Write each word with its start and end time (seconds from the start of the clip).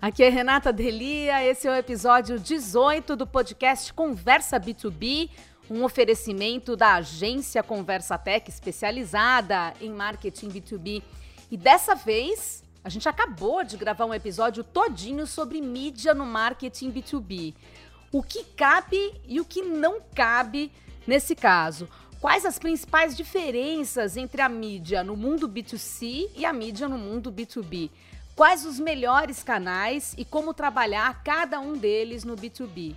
Aqui 0.00 0.24
é 0.24 0.28
Renata 0.28 0.72
Delia, 0.72 1.44
esse 1.44 1.68
é 1.68 1.70
o 1.70 1.76
episódio 1.76 2.40
18 2.40 3.14
do 3.14 3.24
podcast 3.24 3.92
Conversa 3.94 4.58
B2B, 4.58 5.30
um 5.70 5.84
oferecimento 5.84 6.74
da 6.74 6.94
agência 6.94 7.62
Conversa 7.62 8.18
Tech 8.18 8.50
especializada 8.50 9.74
em 9.80 9.90
marketing 9.90 10.48
B2B. 10.48 11.04
E 11.52 11.56
dessa 11.56 11.94
vez, 11.94 12.64
a 12.82 12.88
gente 12.88 13.08
acabou 13.08 13.62
de 13.62 13.76
gravar 13.76 14.06
um 14.06 14.12
episódio 14.12 14.64
todinho 14.64 15.24
sobre 15.24 15.60
mídia 15.60 16.12
no 16.14 16.26
marketing 16.26 16.90
B2B. 16.90 17.54
O 18.10 18.24
que 18.24 18.42
cabe 18.42 19.14
e 19.28 19.40
o 19.40 19.44
que 19.44 19.62
não 19.62 20.00
cabe 20.00 20.72
nesse 21.06 21.36
caso. 21.36 21.88
Quais 22.20 22.44
as 22.44 22.58
principais 22.58 23.16
diferenças 23.16 24.16
entre 24.16 24.42
a 24.42 24.48
mídia 24.48 25.04
no 25.04 25.16
mundo 25.16 25.48
B2C 25.48 26.28
e 26.36 26.44
a 26.44 26.52
mídia 26.52 26.88
no 26.88 26.98
mundo 26.98 27.30
B2B? 27.30 27.88
Quais 28.34 28.64
os 28.64 28.80
melhores 28.80 29.42
canais 29.42 30.14
e 30.16 30.24
como 30.24 30.54
trabalhar 30.54 31.22
cada 31.22 31.60
um 31.60 31.76
deles 31.76 32.24
no 32.24 32.34
B2B? 32.34 32.96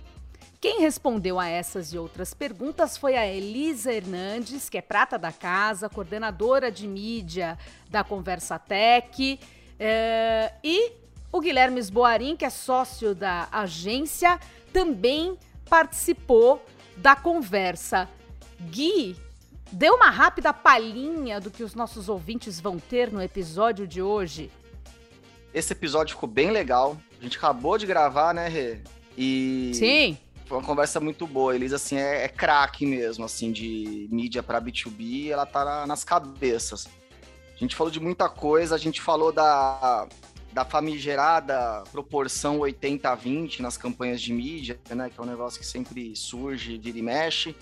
Quem 0.58 0.80
respondeu 0.80 1.38
a 1.38 1.46
essas 1.46 1.92
e 1.92 1.98
outras 1.98 2.32
perguntas 2.32 2.96
foi 2.96 3.16
a 3.16 3.26
Elisa 3.26 3.92
Hernandes, 3.92 4.70
que 4.70 4.78
é 4.78 4.82
prata 4.82 5.18
da 5.18 5.30
casa, 5.30 5.90
coordenadora 5.90 6.72
de 6.72 6.88
mídia 6.88 7.58
da 7.90 8.02
Conversa 8.02 8.58
Tech, 8.58 9.38
é, 9.78 10.54
e 10.64 10.92
o 11.30 11.40
Guilherme 11.40 11.80
Esboarim, 11.80 12.34
que 12.34 12.44
é 12.46 12.50
sócio 12.50 13.14
da 13.14 13.46
agência, 13.52 14.40
também 14.72 15.38
participou 15.68 16.64
da 16.96 17.14
conversa. 17.14 18.08
Gui, 18.70 19.14
dê 19.70 19.90
uma 19.90 20.08
rápida 20.08 20.52
palhinha 20.54 21.38
do 21.38 21.50
que 21.50 21.62
os 21.62 21.74
nossos 21.74 22.08
ouvintes 22.08 22.58
vão 22.58 22.78
ter 22.78 23.12
no 23.12 23.20
episódio 23.20 23.86
de 23.86 24.00
hoje. 24.00 24.50
Esse 25.56 25.72
episódio 25.72 26.14
ficou 26.14 26.28
bem 26.28 26.50
legal. 26.50 26.98
A 27.18 27.22
gente 27.24 27.38
acabou 27.38 27.78
de 27.78 27.86
gravar, 27.86 28.34
né, 28.34 28.46
Rê? 28.46 28.80
E. 29.16 29.72
Sim. 29.74 30.18
Foi 30.44 30.58
uma 30.58 30.62
conversa 30.62 31.00
muito 31.00 31.26
boa. 31.26 31.54
Eles, 31.54 31.72
assim, 31.72 31.96
é, 31.96 32.24
é 32.24 32.28
craque 32.28 32.84
mesmo, 32.84 33.24
assim, 33.24 33.50
de 33.50 34.06
mídia 34.12 34.42
para 34.42 34.60
B2B. 34.60 35.30
Ela 35.30 35.46
tá 35.46 35.64
na, 35.64 35.86
nas 35.86 36.04
cabeças. 36.04 36.86
A 37.54 37.58
gente 37.58 37.74
falou 37.74 37.90
de 37.90 37.98
muita 37.98 38.28
coisa. 38.28 38.74
A 38.74 38.78
gente 38.78 39.00
falou 39.00 39.32
da, 39.32 40.06
da 40.52 40.62
famigerada 40.62 41.84
proporção 41.90 42.58
80-20 42.58 43.60
nas 43.60 43.78
campanhas 43.78 44.20
de 44.20 44.34
mídia, 44.34 44.78
né? 44.90 45.08
Que 45.08 45.18
é 45.18 45.22
um 45.22 45.26
negócio 45.26 45.58
que 45.58 45.66
sempre 45.66 46.14
surge, 46.14 46.76
vira 46.76 46.98
e 46.98 47.02
mexe. 47.02 47.56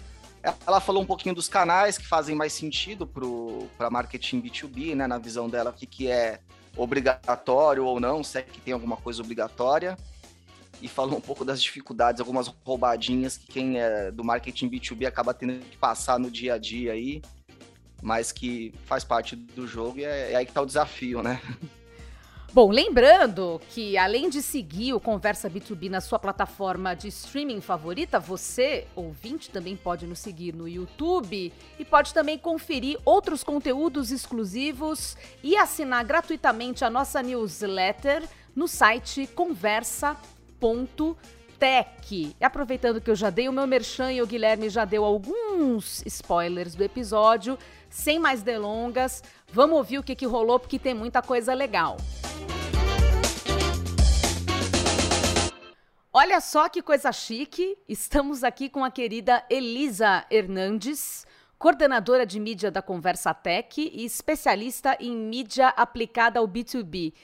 Ela 0.66 0.80
falou 0.80 1.00
um 1.00 1.06
pouquinho 1.06 1.32
dos 1.36 1.48
canais 1.48 1.96
que 1.96 2.04
fazem 2.04 2.34
mais 2.34 2.52
sentido 2.52 3.06
para 3.06 3.88
marketing 3.88 4.42
B2B, 4.42 4.96
né? 4.96 5.06
Na 5.06 5.16
visão 5.16 5.48
dela, 5.48 5.70
o 5.70 5.72
que, 5.72 5.86
que 5.86 6.08
é 6.08 6.40
obrigatório 6.76 7.84
ou 7.84 8.00
não, 8.00 8.22
se 8.22 8.38
é 8.38 8.42
que 8.42 8.60
tem 8.60 8.74
alguma 8.74 8.96
coisa 8.96 9.22
obrigatória. 9.22 9.96
E 10.82 10.88
falou 10.88 11.16
um 11.16 11.20
pouco 11.20 11.44
das 11.44 11.62
dificuldades, 11.62 12.20
algumas 12.20 12.48
roubadinhas 12.48 13.36
que 13.36 13.46
quem 13.46 13.80
é 13.80 14.10
do 14.10 14.24
marketing 14.24 14.68
B2B 14.68 15.06
acaba 15.06 15.32
tendo 15.32 15.64
que 15.64 15.76
passar 15.76 16.18
no 16.18 16.30
dia 16.30 16.54
a 16.54 16.58
dia 16.58 16.92
aí, 16.92 17.22
mas 18.02 18.32
que 18.32 18.74
faz 18.84 19.04
parte 19.04 19.34
do 19.34 19.66
jogo 19.66 20.00
e 20.00 20.04
é, 20.04 20.32
é 20.32 20.36
aí 20.36 20.44
que 20.44 20.52
tá 20.52 20.60
o 20.60 20.66
desafio, 20.66 21.22
né? 21.22 21.40
Bom, 22.54 22.70
lembrando 22.70 23.60
que 23.70 23.98
além 23.98 24.30
de 24.30 24.40
seguir 24.40 24.92
o 24.92 25.00
Conversa 25.00 25.50
B2B 25.50 25.90
na 25.90 26.00
sua 26.00 26.20
plataforma 26.20 26.94
de 26.94 27.08
streaming 27.08 27.60
favorita, 27.60 28.20
você, 28.20 28.86
ouvinte, 28.94 29.50
também 29.50 29.74
pode 29.76 30.06
nos 30.06 30.20
seguir 30.20 30.54
no 30.54 30.68
YouTube 30.68 31.52
e 31.76 31.84
pode 31.84 32.14
também 32.14 32.38
conferir 32.38 32.96
outros 33.04 33.42
conteúdos 33.42 34.12
exclusivos 34.12 35.16
e 35.42 35.56
assinar 35.56 36.04
gratuitamente 36.04 36.84
a 36.84 36.90
nossa 36.90 37.20
newsletter 37.24 38.22
no 38.54 38.68
site 38.68 39.26
conversa.tech. 39.26 41.16
E 42.08 42.36
aproveitando 42.40 43.00
que 43.00 43.10
eu 43.10 43.16
já 43.16 43.30
dei 43.30 43.48
o 43.48 43.52
meu 43.52 43.66
merchan 43.66 44.12
e 44.12 44.22
o 44.22 44.26
Guilherme 44.28 44.68
já 44.68 44.84
deu 44.84 45.04
alguns 45.04 46.06
spoilers 46.06 46.76
do 46.76 46.84
episódio, 46.84 47.58
sem 47.94 48.18
mais 48.18 48.42
delongas, 48.42 49.22
vamos 49.52 49.76
ouvir 49.76 49.98
o 49.98 50.02
que, 50.02 50.16
que 50.16 50.26
rolou 50.26 50.58
porque 50.58 50.80
tem 50.80 50.92
muita 50.92 51.22
coisa 51.22 51.54
legal. 51.54 51.96
Olha 56.12 56.40
só 56.40 56.68
que 56.68 56.82
coisa 56.82 57.12
chique! 57.12 57.78
Estamos 57.88 58.42
aqui 58.42 58.68
com 58.68 58.84
a 58.84 58.90
querida 58.90 59.44
Elisa 59.48 60.24
Hernandes, 60.28 61.24
coordenadora 61.56 62.26
de 62.26 62.40
mídia 62.40 62.70
da 62.70 62.82
Conversa 62.82 63.32
Tech 63.32 63.80
e 63.80 64.04
especialista 64.04 64.96
em 64.98 65.16
mídia 65.16 65.68
aplicada 65.68 66.40
ao 66.40 66.48
B2B. 66.48 67.14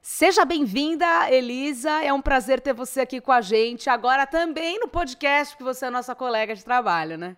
Seja 0.00 0.44
bem-vinda, 0.44 1.30
Elisa. 1.30 2.02
É 2.02 2.12
um 2.12 2.20
prazer 2.20 2.60
ter 2.60 2.72
você 2.72 3.02
aqui 3.02 3.20
com 3.20 3.32
a 3.32 3.40
gente, 3.40 3.88
agora 3.88 4.26
também 4.26 4.78
no 4.78 4.88
podcast, 4.88 5.54
porque 5.54 5.64
você 5.64 5.86
é 5.86 5.90
nossa 5.90 6.14
colega 6.14 6.54
de 6.54 6.64
trabalho, 6.64 7.16
né? 7.16 7.36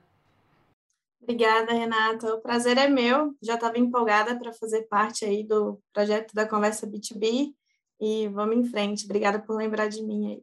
Obrigada, 1.26 1.72
Renata. 1.72 2.34
O 2.34 2.40
prazer 2.40 2.78
é 2.78 2.86
meu. 2.86 3.34
Já 3.42 3.56
estava 3.56 3.76
empolgada 3.80 4.38
para 4.38 4.52
fazer 4.52 4.82
parte 4.82 5.24
aí 5.24 5.42
do 5.42 5.80
projeto 5.92 6.32
da 6.32 6.48
Conversa 6.48 6.86
B2B 6.86 7.52
e 8.00 8.28
vamos 8.28 8.56
em 8.56 8.70
frente. 8.70 9.04
Obrigada 9.06 9.40
por 9.40 9.56
lembrar 9.56 9.88
de 9.88 10.04
mim 10.04 10.30
aí. 10.30 10.42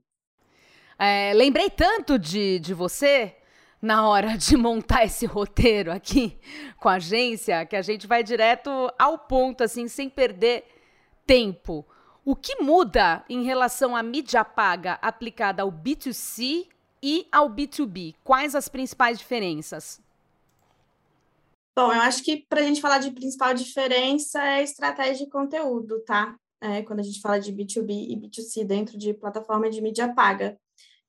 É, 0.99 1.33
lembrei 1.33 1.69
tanto 1.69 2.19
de, 2.19 2.59
de 2.59 2.73
você 2.73 3.33
na 3.81 4.05
hora 4.05 4.35
de 4.37 4.57
montar 4.57 5.05
esse 5.05 5.25
roteiro 5.25 5.89
aqui 5.89 6.37
com 6.77 6.89
a 6.89 6.95
agência 6.95 7.65
que 7.65 7.77
a 7.77 7.81
gente 7.81 8.05
vai 8.05 8.21
direto 8.21 8.69
ao 8.99 9.17
ponto, 9.17 9.63
assim, 9.63 9.87
sem 9.87 10.09
perder 10.09 10.65
tempo. 11.25 11.87
O 12.25 12.35
que 12.35 12.61
muda 12.61 13.23
em 13.29 13.43
relação 13.45 13.95
à 13.95 14.03
mídia 14.03 14.43
paga 14.43 14.99
aplicada 15.01 15.63
ao 15.63 15.71
B2C 15.71 16.67
e 17.01 17.25
ao 17.31 17.49
B2B? 17.49 18.15
Quais 18.21 18.53
as 18.53 18.67
principais 18.67 19.17
diferenças? 19.17 20.03
Bom, 21.75 21.91
eu 21.91 22.01
acho 22.01 22.23
que 22.23 22.45
para 22.47 22.61
a 22.61 22.63
gente 22.63 22.79
falar 22.79 22.99
de 22.99 23.09
principal 23.09 23.51
diferença 23.53 24.39
é 24.43 24.63
estratégia 24.63 25.25
de 25.25 25.31
conteúdo, 25.31 26.03
tá? 26.05 26.35
É, 26.61 26.83
quando 26.83 26.99
a 26.99 27.03
gente 27.03 27.19
fala 27.19 27.39
de 27.39 27.51
B2B 27.51 27.89
e 28.09 28.15
B2C 28.15 28.63
dentro 28.63 28.95
de 28.97 29.13
plataforma 29.13 29.69
de 29.69 29.81
mídia 29.81 30.13
paga. 30.13 30.57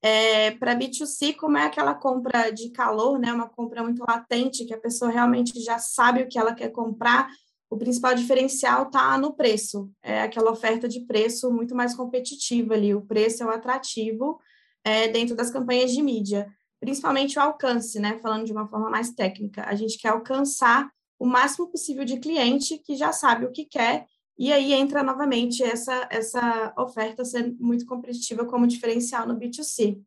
É, 0.03 0.53
para 0.53 0.75
B2C, 0.75 1.35
como 1.37 1.59
é 1.59 1.65
aquela 1.65 1.95
compra 1.95 2.51
de 2.51 2.71
calor, 2.71 3.19
né, 3.19 3.33
uma 3.33 3.49
compra 3.49 3.83
muito 3.83 4.03
latente, 4.07 4.65
que 4.65 4.75
a 4.75 4.81
pessoa 4.81 5.11
realmente 5.11 5.61
já 5.61 5.79
sabe 5.79 6.23
o 6.23 6.29
que 6.29 6.39
ela 6.39 6.55
quer 6.55 6.71
comprar, 6.71 7.29
o 7.71 7.77
principal 7.79 8.15
diferencial 8.15 8.85
está 8.85 9.17
no 9.17 9.35
preço, 9.35 9.91
é 10.03 10.23
aquela 10.23 10.51
oferta 10.51 10.87
de 10.87 11.01
preço 11.07 11.51
muito 11.51 11.75
mais 11.75 11.95
competitiva 11.95 12.75
ali, 12.75 12.95
o 12.95 13.01
preço 13.01 13.43
é 13.43 13.47
o 13.47 13.51
atrativo 13.51 14.39
é, 14.85 15.09
dentro 15.09 15.35
das 15.35 15.51
campanhas 15.51 15.91
de 15.91 16.03
mídia, 16.03 16.53
principalmente 16.85 17.39
o 17.39 17.43
alcance, 17.43 17.99
né, 17.99 18.19
falando 18.19 18.45
de 18.45 18.53
uma 18.53 18.69
forma 18.69 18.91
mais 18.91 19.11
técnica, 19.11 19.65
a 19.67 19.75
gente 19.75 19.97
quer 19.97 20.09
alcançar 20.09 20.91
o 21.19 21.25
máximo 21.25 21.67
possível 21.71 22.05
de 22.05 22.21
cliente 22.21 22.77
que 22.77 22.95
já 22.95 23.11
sabe 23.11 23.47
o 23.47 23.51
que 23.51 23.65
quer 23.65 24.07
e 24.39 24.53
aí 24.53 24.75
entra 24.75 25.03
novamente 25.03 25.63
essa, 25.63 26.07
essa 26.11 26.75
oferta 26.77 27.25
sendo 27.25 27.57
muito 27.59 27.87
competitiva 27.87 28.45
como 28.45 28.67
diferencial 28.67 29.27
no 29.27 29.35
B2C. 29.35 29.99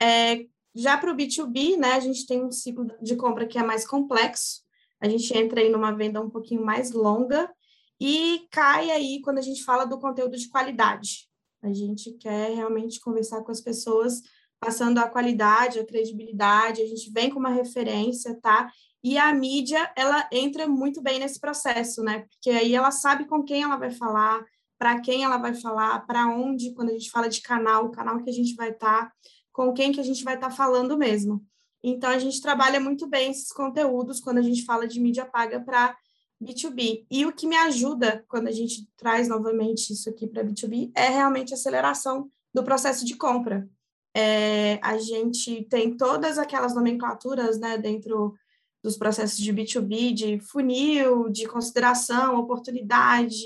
É, 0.00 0.46
já 0.72 0.96
para 0.96 1.10
o 1.10 1.16
B2B, 1.16 1.76
né, 1.76 1.94
a 1.94 2.00
gente 2.00 2.24
tem 2.24 2.44
um 2.44 2.52
ciclo 2.52 2.86
de 3.02 3.16
compra 3.16 3.44
que 3.44 3.58
é 3.58 3.62
mais 3.64 3.84
complexo, 3.84 4.62
a 5.00 5.08
gente 5.08 5.36
entra 5.36 5.60
aí 5.60 5.68
numa 5.68 5.90
venda 5.90 6.20
um 6.20 6.30
pouquinho 6.30 6.64
mais 6.64 6.92
longa 6.92 7.52
e 8.00 8.46
cai 8.52 8.92
aí 8.92 9.20
quando 9.22 9.38
a 9.38 9.42
gente 9.42 9.64
fala 9.64 9.84
do 9.84 9.98
conteúdo 9.98 10.36
de 10.36 10.48
qualidade. 10.48 11.28
A 11.62 11.72
gente 11.72 12.12
quer 12.12 12.54
realmente 12.54 13.00
conversar 13.00 13.42
com 13.42 13.50
as 13.50 13.60
pessoas 13.60 14.22
passando 14.66 14.98
a 14.98 15.08
qualidade, 15.08 15.78
a 15.78 15.86
credibilidade, 15.86 16.82
a 16.82 16.86
gente 16.86 17.08
vem 17.12 17.30
com 17.30 17.38
uma 17.38 17.50
referência, 17.50 18.36
tá? 18.42 18.68
E 19.00 19.16
a 19.16 19.32
mídia, 19.32 19.92
ela 19.96 20.28
entra 20.32 20.66
muito 20.66 21.00
bem 21.00 21.20
nesse 21.20 21.38
processo, 21.38 22.02
né? 22.02 22.26
Porque 22.28 22.50
aí 22.50 22.74
ela 22.74 22.90
sabe 22.90 23.26
com 23.26 23.44
quem 23.44 23.62
ela 23.62 23.76
vai 23.76 23.92
falar, 23.92 24.44
para 24.76 25.00
quem 25.00 25.22
ela 25.22 25.36
vai 25.36 25.54
falar, 25.54 26.04
para 26.04 26.26
onde, 26.26 26.74
quando 26.74 26.88
a 26.88 26.92
gente 26.94 27.12
fala 27.12 27.28
de 27.28 27.40
canal, 27.40 27.84
o 27.84 27.92
canal 27.92 28.20
que 28.20 28.28
a 28.28 28.32
gente 28.32 28.56
vai 28.56 28.70
estar, 28.70 29.04
tá, 29.04 29.12
com 29.52 29.72
quem 29.72 29.92
que 29.92 30.00
a 30.00 30.02
gente 30.02 30.24
vai 30.24 30.34
estar 30.34 30.48
tá 30.48 30.54
falando 30.54 30.98
mesmo. 30.98 31.46
Então, 31.80 32.10
a 32.10 32.18
gente 32.18 32.42
trabalha 32.42 32.80
muito 32.80 33.06
bem 33.06 33.30
esses 33.30 33.52
conteúdos 33.52 34.18
quando 34.18 34.38
a 34.38 34.42
gente 34.42 34.64
fala 34.64 34.88
de 34.88 34.98
mídia 34.98 35.24
paga 35.24 35.60
para 35.60 35.96
B2B. 36.42 37.06
E 37.08 37.24
o 37.24 37.32
que 37.32 37.46
me 37.46 37.56
ajuda 37.56 38.24
quando 38.26 38.48
a 38.48 38.52
gente 38.52 38.88
traz 38.96 39.28
novamente 39.28 39.92
isso 39.92 40.10
aqui 40.10 40.26
para 40.26 40.42
B2B 40.42 40.90
é 40.96 41.08
realmente 41.08 41.52
a 41.52 41.56
aceleração 41.56 42.28
do 42.52 42.64
processo 42.64 43.04
de 43.04 43.14
compra. 43.14 43.68
É, 44.18 44.78
a 44.82 44.96
gente 44.96 45.66
tem 45.68 45.94
todas 45.94 46.38
aquelas 46.38 46.74
nomenclaturas 46.74 47.58
né, 47.58 47.76
dentro 47.76 48.34
dos 48.82 48.96
processos 48.96 49.36
de 49.36 49.52
B2B, 49.52 50.14
de 50.14 50.40
funil, 50.40 51.28
de 51.28 51.46
consideração, 51.46 52.38
oportunidade. 52.38 53.44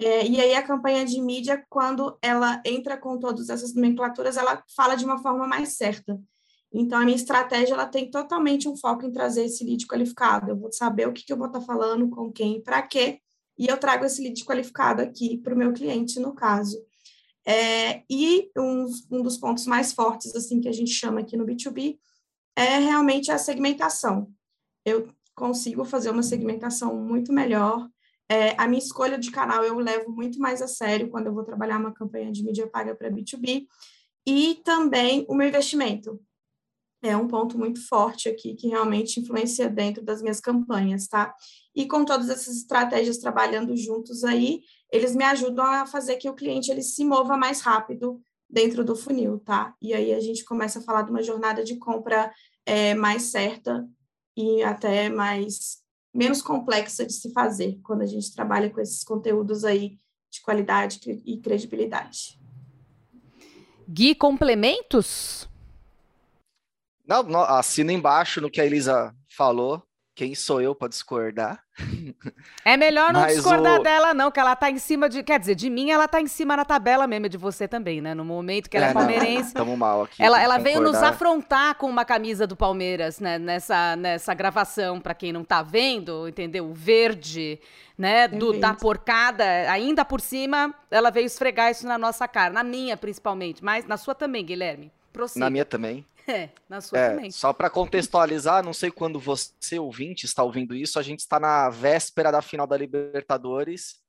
É, 0.00 0.24
e 0.24 0.40
aí 0.40 0.54
a 0.54 0.62
campanha 0.62 1.04
de 1.04 1.20
mídia, 1.20 1.64
quando 1.68 2.16
ela 2.22 2.62
entra 2.64 2.96
com 2.96 3.18
todas 3.18 3.48
essas 3.48 3.74
nomenclaturas, 3.74 4.36
ela 4.36 4.62
fala 4.76 4.94
de 4.94 5.04
uma 5.04 5.18
forma 5.18 5.44
mais 5.44 5.70
certa. 5.70 6.16
Então, 6.72 7.00
a 7.00 7.04
minha 7.04 7.16
estratégia 7.16 7.74
ela 7.74 7.86
tem 7.86 8.08
totalmente 8.08 8.68
um 8.68 8.76
foco 8.76 9.04
em 9.04 9.10
trazer 9.10 9.46
esse 9.46 9.64
lead 9.64 9.88
qualificado. 9.88 10.50
Eu 10.52 10.56
vou 10.56 10.70
saber 10.70 11.08
o 11.08 11.12
que, 11.12 11.24
que 11.24 11.32
eu 11.32 11.36
vou 11.36 11.48
estar 11.48 11.62
falando, 11.62 12.08
com 12.10 12.30
quem, 12.30 12.62
para 12.62 12.80
quê, 12.80 13.18
e 13.58 13.66
eu 13.66 13.76
trago 13.76 14.04
esse 14.04 14.22
lead 14.22 14.44
qualificado 14.44 15.02
aqui 15.02 15.36
para 15.38 15.52
o 15.52 15.58
meu 15.58 15.72
cliente, 15.72 16.20
no 16.20 16.32
caso. 16.32 16.78
É, 17.46 18.02
e 18.10 18.50
um, 18.58 18.86
um 19.10 19.22
dos 19.22 19.36
pontos 19.36 19.66
mais 19.66 19.92
fortes, 19.92 20.34
assim, 20.34 20.60
que 20.60 20.68
a 20.68 20.72
gente 20.72 20.90
chama 20.90 21.20
aqui 21.20 21.36
no 21.36 21.46
B2B, 21.46 21.96
é 22.56 22.78
realmente 22.78 23.30
a 23.30 23.38
segmentação. 23.38 24.28
Eu 24.84 25.08
consigo 25.34 25.84
fazer 25.84 26.10
uma 26.10 26.22
segmentação 26.22 26.96
muito 26.96 27.32
melhor. 27.32 27.88
É, 28.28 28.60
a 28.60 28.66
minha 28.66 28.82
escolha 28.82 29.16
de 29.16 29.30
canal 29.30 29.62
eu 29.62 29.78
levo 29.78 30.10
muito 30.10 30.40
mais 30.40 30.60
a 30.60 30.66
sério 30.66 31.08
quando 31.08 31.26
eu 31.26 31.34
vou 31.34 31.44
trabalhar 31.44 31.78
uma 31.78 31.92
campanha 31.92 32.32
de 32.32 32.42
mídia 32.42 32.66
paga 32.66 32.94
para 32.94 33.10
B2B. 33.10 33.66
E 34.26 34.60
também 34.64 35.24
o 35.28 35.34
meu 35.34 35.46
investimento. 35.46 36.20
É 37.02 37.16
um 37.16 37.28
ponto 37.28 37.56
muito 37.56 37.86
forte 37.86 38.28
aqui 38.28 38.54
que 38.54 38.66
realmente 38.68 39.20
influencia 39.20 39.68
dentro 39.68 40.02
das 40.02 40.20
minhas 40.20 40.40
campanhas, 40.40 41.06
tá? 41.06 41.32
E 41.74 41.86
com 41.86 42.04
todas 42.04 42.28
essas 42.28 42.56
estratégias 42.56 43.18
trabalhando 43.18 43.76
juntos 43.76 44.24
aí, 44.24 44.62
eles 44.90 45.14
me 45.14 45.24
ajudam 45.24 45.64
a 45.64 45.86
fazer 45.86 46.16
que 46.16 46.28
o 46.28 46.34
cliente 46.34 46.70
ele 46.70 46.82
se 46.82 47.04
mova 47.04 47.36
mais 47.36 47.60
rápido 47.60 48.20
dentro 48.48 48.84
do 48.84 48.94
funil, 48.94 49.38
tá? 49.40 49.74
E 49.82 49.92
aí 49.92 50.14
a 50.14 50.20
gente 50.20 50.44
começa 50.44 50.78
a 50.78 50.82
falar 50.82 51.02
de 51.02 51.10
uma 51.10 51.22
jornada 51.22 51.64
de 51.64 51.76
compra 51.76 52.32
é, 52.64 52.94
mais 52.94 53.24
certa 53.24 53.86
e 54.36 54.62
até 54.62 55.08
mais 55.08 55.82
menos 56.14 56.40
complexa 56.40 57.04
de 57.04 57.12
se 57.12 57.32
fazer 57.32 57.78
quando 57.82 58.02
a 58.02 58.06
gente 58.06 58.32
trabalha 58.34 58.70
com 58.70 58.80
esses 58.80 59.02
conteúdos 59.04 59.64
aí 59.64 59.98
de 60.30 60.40
qualidade 60.40 61.00
e 61.24 61.38
credibilidade. 61.38 62.40
Gui, 63.88 64.14
complementos? 64.14 65.48
Não, 67.06 67.22
não, 67.22 67.42
assina 67.42 67.92
embaixo 67.92 68.40
no 68.40 68.50
que 68.50 68.60
a 68.60 68.66
Elisa 68.66 69.14
falou. 69.28 69.82
Quem 70.16 70.34
sou 70.34 70.62
eu 70.62 70.74
para 70.74 70.88
discordar? 70.88 71.62
É 72.64 72.74
melhor 72.74 73.12
não 73.12 73.26
discordar 73.26 73.78
o... 73.78 73.82
dela, 73.82 74.14
não, 74.14 74.30
que 74.30 74.40
ela 74.40 74.56
tá 74.56 74.70
em 74.70 74.78
cima 74.78 75.10
de. 75.10 75.22
Quer 75.22 75.38
dizer, 75.38 75.54
de 75.54 75.68
mim 75.68 75.90
ela 75.90 76.08
tá 76.08 76.22
em 76.22 76.26
cima 76.26 76.56
na 76.56 76.64
tabela 76.64 77.06
mesmo, 77.06 77.28
de 77.28 77.36
você 77.36 77.68
também, 77.68 78.00
né? 78.00 78.14
No 78.14 78.24
momento 78.24 78.70
que 78.70 78.78
ela 78.78 78.86
é, 78.86 78.90
é 78.90 78.92
palmeirense. 78.94 79.48
Estamos 79.48 79.78
mal 79.78 80.04
aqui. 80.04 80.22
Ela, 80.22 80.42
ela 80.42 80.56
veio 80.56 80.80
nos 80.80 80.96
afrontar 80.96 81.74
com 81.74 81.86
uma 81.86 82.02
camisa 82.02 82.46
do 82.46 82.56
Palmeiras, 82.56 83.20
né? 83.20 83.38
Nessa, 83.38 83.94
nessa 83.94 84.32
gravação, 84.32 85.02
para 85.02 85.12
quem 85.12 85.34
não 85.34 85.44
tá 85.44 85.62
vendo, 85.62 86.26
entendeu? 86.26 86.64
O 86.64 86.72
verde, 86.72 87.60
né? 87.98 88.26
Do, 88.26 88.58
da 88.58 88.72
porcada, 88.72 89.44
ainda 89.70 90.02
por 90.02 90.22
cima, 90.22 90.74
ela 90.90 91.10
veio 91.10 91.26
esfregar 91.26 91.70
isso 91.70 91.86
na 91.86 91.98
nossa 91.98 92.26
cara, 92.26 92.50
na 92.54 92.64
minha 92.64 92.96
principalmente, 92.96 93.62
mas 93.62 93.84
na 93.84 93.98
sua 93.98 94.14
também, 94.14 94.46
Guilherme. 94.46 94.90
Prossiga. 95.12 95.44
Na 95.44 95.50
minha 95.50 95.66
também. 95.66 96.06
É, 96.28 96.48
na 96.68 96.80
sua 96.80 96.98
é, 96.98 97.10
também. 97.10 97.30
Só 97.30 97.52
para 97.52 97.70
contextualizar, 97.70 98.64
não 98.64 98.72
sei 98.72 98.90
quando 98.90 99.20
você, 99.20 99.78
ouvinte, 99.78 100.26
está 100.26 100.42
ouvindo 100.42 100.74
isso, 100.74 100.98
a 100.98 101.02
gente 101.02 101.20
está 101.20 101.38
na 101.38 101.70
véspera 101.70 102.32
da 102.32 102.42
final 102.42 102.66
da 102.66 102.76
Libertadores. 102.76 104.00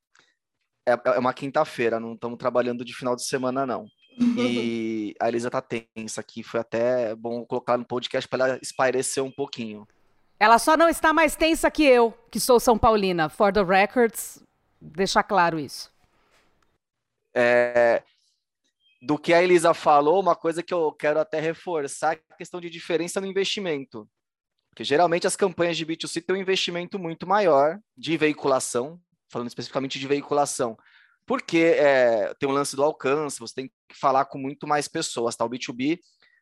É, 0.87 0.93
é 0.93 1.19
uma 1.19 1.33
quinta-feira, 1.33 1.99
não 1.99 2.13
estamos 2.13 2.39
trabalhando 2.39 2.83
de 2.83 2.93
final 2.95 3.15
de 3.15 3.23
semana, 3.23 3.65
não. 3.65 3.87
E 4.19 5.15
a 5.21 5.27
Elisa 5.27 5.49
tá 5.51 5.61
tensa 5.61 6.21
aqui, 6.21 6.41
foi 6.41 6.59
até 6.59 7.13
bom 7.13 7.45
colocar 7.45 7.77
no 7.77 7.85
podcast 7.85 8.27
para 8.27 8.47
ela 8.47 8.59
espairecer 8.61 9.23
um 9.23 9.31
pouquinho. 9.31 9.87
Ela 10.39 10.59
só 10.59 10.77
não 10.77 10.87
está 10.87 11.13
mais 11.13 11.35
tensa 11.35 11.69
que 11.69 11.83
eu, 11.83 12.13
que 12.31 12.39
sou 12.39 12.59
São 12.59 12.77
Paulina. 12.77 13.27
For 13.27 13.51
the 13.51 13.63
records, 13.63 14.41
deixar 14.79 15.23
claro 15.23 15.59
isso. 15.59 15.91
É, 17.35 18.01
do 19.01 19.17
que 19.17 19.33
a 19.33 19.43
Elisa 19.43 19.73
falou, 19.73 20.19
uma 20.19 20.35
coisa 20.35 20.63
que 20.63 20.73
eu 20.73 20.91
quero 20.91 21.19
até 21.19 21.39
reforçar 21.39 22.15
é 22.15 22.21
a 22.29 22.35
questão 22.35 22.59
de 22.59 22.69
diferença 22.69 23.21
no 23.21 23.27
investimento. 23.27 24.09
Porque 24.71 24.83
geralmente 24.83 25.27
as 25.27 25.35
campanhas 25.35 25.77
de 25.77 25.85
B2C 25.85 26.23
têm 26.23 26.35
um 26.35 26.39
investimento 26.39 26.99
muito 26.99 27.27
maior 27.27 27.79
de 27.95 28.15
veiculação, 28.17 28.99
falando 29.29 29.47
especificamente 29.47 29.99
de 29.99 30.07
veiculação. 30.07 30.77
Porque 31.25 31.57
é, 31.57 32.33
tem 32.35 32.47
um 32.47 32.53
lance 32.53 32.75
do 32.75 32.83
alcance, 32.83 33.39
você 33.39 33.53
tem 33.55 33.67
que 33.67 33.97
falar 33.99 34.25
com 34.25 34.37
muito 34.37 34.65
mais 34.65 34.87
pessoas, 34.87 35.35
tá? 35.35 35.43
O 35.43 35.49
B2B, 35.49 35.99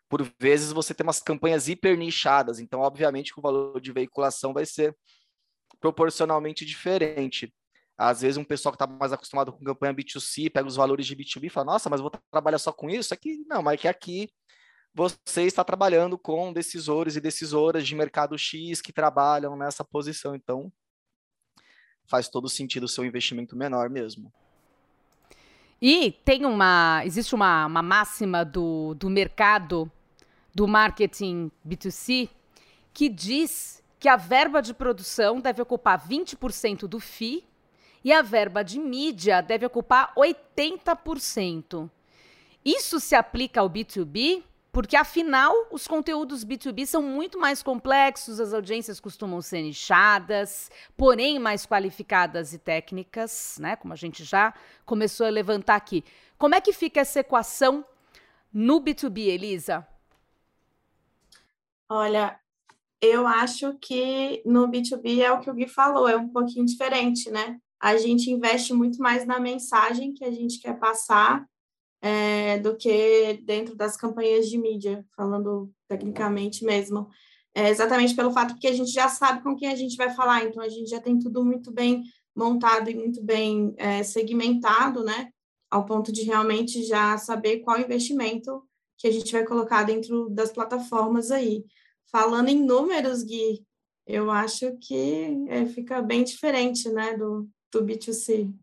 por 0.07 0.21
vezes, 0.39 0.71
você 0.71 0.93
tem 0.93 1.05
umas 1.05 1.19
campanhas 1.19 1.67
hiper 1.67 1.97
nichadas, 1.97 2.59
então, 2.59 2.81
obviamente, 2.81 3.33
o 3.37 3.41
valor 3.41 3.81
de 3.81 3.91
veiculação 3.91 4.53
vai 4.53 4.65
ser 4.65 4.95
proporcionalmente 5.79 6.65
diferente. 6.65 7.53
Às 7.97 8.21
vezes, 8.21 8.37
um 8.37 8.43
pessoal 8.43 8.73
que 8.73 8.83
está 8.83 8.87
mais 8.87 9.13
acostumado 9.13 9.53
com 9.53 9.63
campanha 9.63 9.93
B2C 9.93 10.51
pega 10.51 10.67
os 10.67 10.75
valores 10.75 11.05
de 11.05 11.15
B2B 11.15 11.45
e 11.45 11.49
fala: 11.49 11.73
Nossa, 11.73 11.89
mas 11.89 12.01
vou 12.01 12.11
trabalhar 12.29 12.59
só 12.59 12.73
com 12.73 12.89
isso? 12.89 13.13
Aqui 13.13 13.45
não, 13.47 13.61
mas 13.61 13.75
é 13.75 13.77
que 13.77 13.87
aqui 13.87 14.29
você 14.93 15.43
está 15.43 15.63
trabalhando 15.63 16.17
com 16.17 16.51
decisores 16.51 17.15
e 17.15 17.21
decisoras 17.21 17.87
de 17.87 17.95
mercado 17.95 18.37
X 18.37 18.81
que 18.81 18.93
trabalham 18.93 19.55
nessa 19.55 19.83
posição. 19.83 20.35
Então, 20.35 20.71
faz 22.05 22.27
todo 22.27 22.49
sentido 22.49 22.83
o 22.83 22.89
seu 22.89 23.05
investimento 23.05 23.55
menor 23.55 23.89
mesmo. 23.89 24.31
E 25.81 26.11
tem 26.23 26.45
uma. 26.45 27.01
Existe 27.05 27.33
uma, 27.33 27.65
uma 27.65 27.81
máxima 27.81 28.43
do, 28.43 28.93
do 28.95 29.09
mercado 29.09 29.89
do 30.53 30.67
marketing 30.67 31.51
B2C 31.65 32.29
que 32.93 33.09
diz 33.09 33.83
que 33.99 34.07
a 34.07 34.15
verba 34.15 34.61
de 34.61 34.73
produção 34.73 35.39
deve 35.39 35.61
ocupar 35.61 35.99
20% 36.07 36.87
do 36.87 36.99
FII 36.99 37.54
e 38.05 38.13
a 38.13 38.21
verba 38.21 38.63
de 38.63 38.79
mídia 38.79 39.41
deve 39.41 39.65
ocupar 39.65 40.13
80%. 40.15 41.89
Isso 42.63 42.99
se 42.99 43.15
aplica 43.15 43.61
ao 43.61 43.69
B2B, 43.69 44.43
porque 44.71 44.95
afinal 44.95 45.51
os 45.71 45.87
conteúdos 45.87 46.45
B2B 46.45 46.85
são 46.85 47.01
muito 47.01 47.39
mais 47.39 47.63
complexos, 47.63 48.39
as 48.39 48.53
audiências 48.53 48.99
costumam 48.99 49.41
ser 49.41 49.63
nichadas, 49.63 50.69
porém 50.95 51.39
mais 51.39 51.65
qualificadas 51.65 52.53
e 52.53 52.59
técnicas, 52.59 53.57
né? 53.59 53.75
Como 53.75 53.91
a 53.91 53.97
gente 53.97 54.23
já 54.23 54.53
começou 54.85 55.25
a 55.25 55.31
levantar 55.31 55.75
aqui. 55.75 56.03
Como 56.37 56.53
é 56.53 56.61
que 56.61 56.73
fica 56.73 56.99
essa 56.99 57.21
equação 57.21 57.83
no 58.53 58.79
B2B, 58.79 59.29
Elisa? 59.29 59.87
Olha, 61.89 62.39
eu 63.01 63.25
acho 63.25 63.79
que 63.79 64.43
no 64.45 64.67
B2B 64.67 65.21
é 65.21 65.31
o 65.31 65.39
que 65.39 65.49
o 65.49 65.55
Gui 65.55 65.67
falou, 65.67 66.07
é 66.07 66.15
um 66.15 66.29
pouquinho 66.29 66.65
diferente, 66.65 67.31
né? 67.31 67.59
A 67.85 67.97
gente 67.97 68.31
investe 68.31 68.73
muito 68.73 68.97
mais 68.97 69.27
na 69.27 69.39
mensagem 69.39 70.11
que 70.11 70.25
a 70.25 70.31
gente 70.31 70.59
quer 70.59 70.73
passar 70.79 71.47
é, 72.01 72.57
do 72.57 72.75
que 72.75 73.39
dentro 73.43 73.75
das 73.75 73.95
campanhas 73.95 74.49
de 74.49 74.57
mídia, 74.57 75.05
falando 75.15 75.71
tecnicamente 75.87 76.65
mesmo. 76.65 77.07
É 77.53 77.69
exatamente 77.69 78.15
pelo 78.15 78.31
fato 78.31 78.57
que 78.57 78.65
a 78.65 78.73
gente 78.73 78.91
já 78.91 79.07
sabe 79.07 79.43
com 79.43 79.55
quem 79.55 79.67
a 79.67 79.75
gente 79.75 79.95
vai 79.97 80.09
falar, 80.09 80.45
então 80.45 80.63
a 80.63 80.67
gente 80.67 80.89
já 80.89 80.99
tem 80.99 81.19
tudo 81.19 81.45
muito 81.45 81.71
bem 81.71 82.01
montado 82.35 82.89
e 82.89 82.95
muito 82.95 83.21
bem 83.23 83.75
é, 83.77 84.01
segmentado, 84.01 85.03
né? 85.03 85.29
Ao 85.69 85.85
ponto 85.85 86.11
de 86.11 86.23
realmente 86.23 86.81
já 86.85 87.19
saber 87.19 87.59
qual 87.59 87.79
investimento 87.79 88.63
que 88.97 89.07
a 89.07 89.11
gente 89.11 89.31
vai 89.31 89.45
colocar 89.45 89.83
dentro 89.83 90.27
das 90.31 90.51
plataformas 90.51 91.29
aí. 91.29 91.63
Falando 92.11 92.49
em 92.49 92.65
números, 92.65 93.21
Gui, 93.21 93.63
eu 94.07 94.31
acho 94.31 94.75
que 94.77 95.45
é, 95.49 95.67
fica 95.67 96.01
bem 96.01 96.23
diferente, 96.23 96.89
né, 96.89 97.15
do, 97.15 97.47
do 97.79 97.85
B2C. 97.85 98.53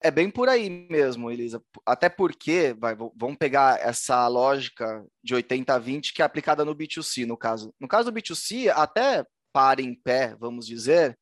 É 0.00 0.10
bem 0.10 0.30
por 0.30 0.48
aí 0.48 0.68
mesmo, 0.68 1.30
Elisa. 1.30 1.62
Até 1.86 2.08
porque, 2.08 2.74
vai, 2.78 2.96
vamos 2.96 3.36
pegar 3.36 3.80
essa 3.80 4.26
lógica 4.26 5.04
de 5.22 5.34
80 5.34 5.74
a 5.74 5.78
20 5.78 6.12
que 6.12 6.22
é 6.22 6.24
aplicada 6.24 6.64
no 6.64 6.74
B2C, 6.74 7.24
no 7.24 7.36
caso. 7.36 7.72
No 7.78 7.86
caso 7.86 8.10
do 8.10 8.20
B2C, 8.20 8.68
até 8.68 9.24
para 9.52 9.80
em 9.80 9.94
pé, 9.94 10.34
vamos 10.38 10.66
dizer, 10.66 11.16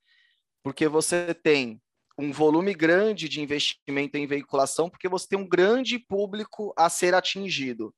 porque 0.62 0.88
você 0.88 1.34
tem 1.34 1.80
um 2.18 2.32
volume 2.32 2.72
grande 2.74 3.28
de 3.28 3.40
investimento 3.40 4.16
em 4.16 4.26
veiculação, 4.26 4.88
porque 4.88 5.08
você 5.08 5.28
tem 5.28 5.38
um 5.38 5.48
grande 5.48 5.98
público 5.98 6.72
a 6.76 6.88
ser 6.88 7.14
atingido. 7.14 7.94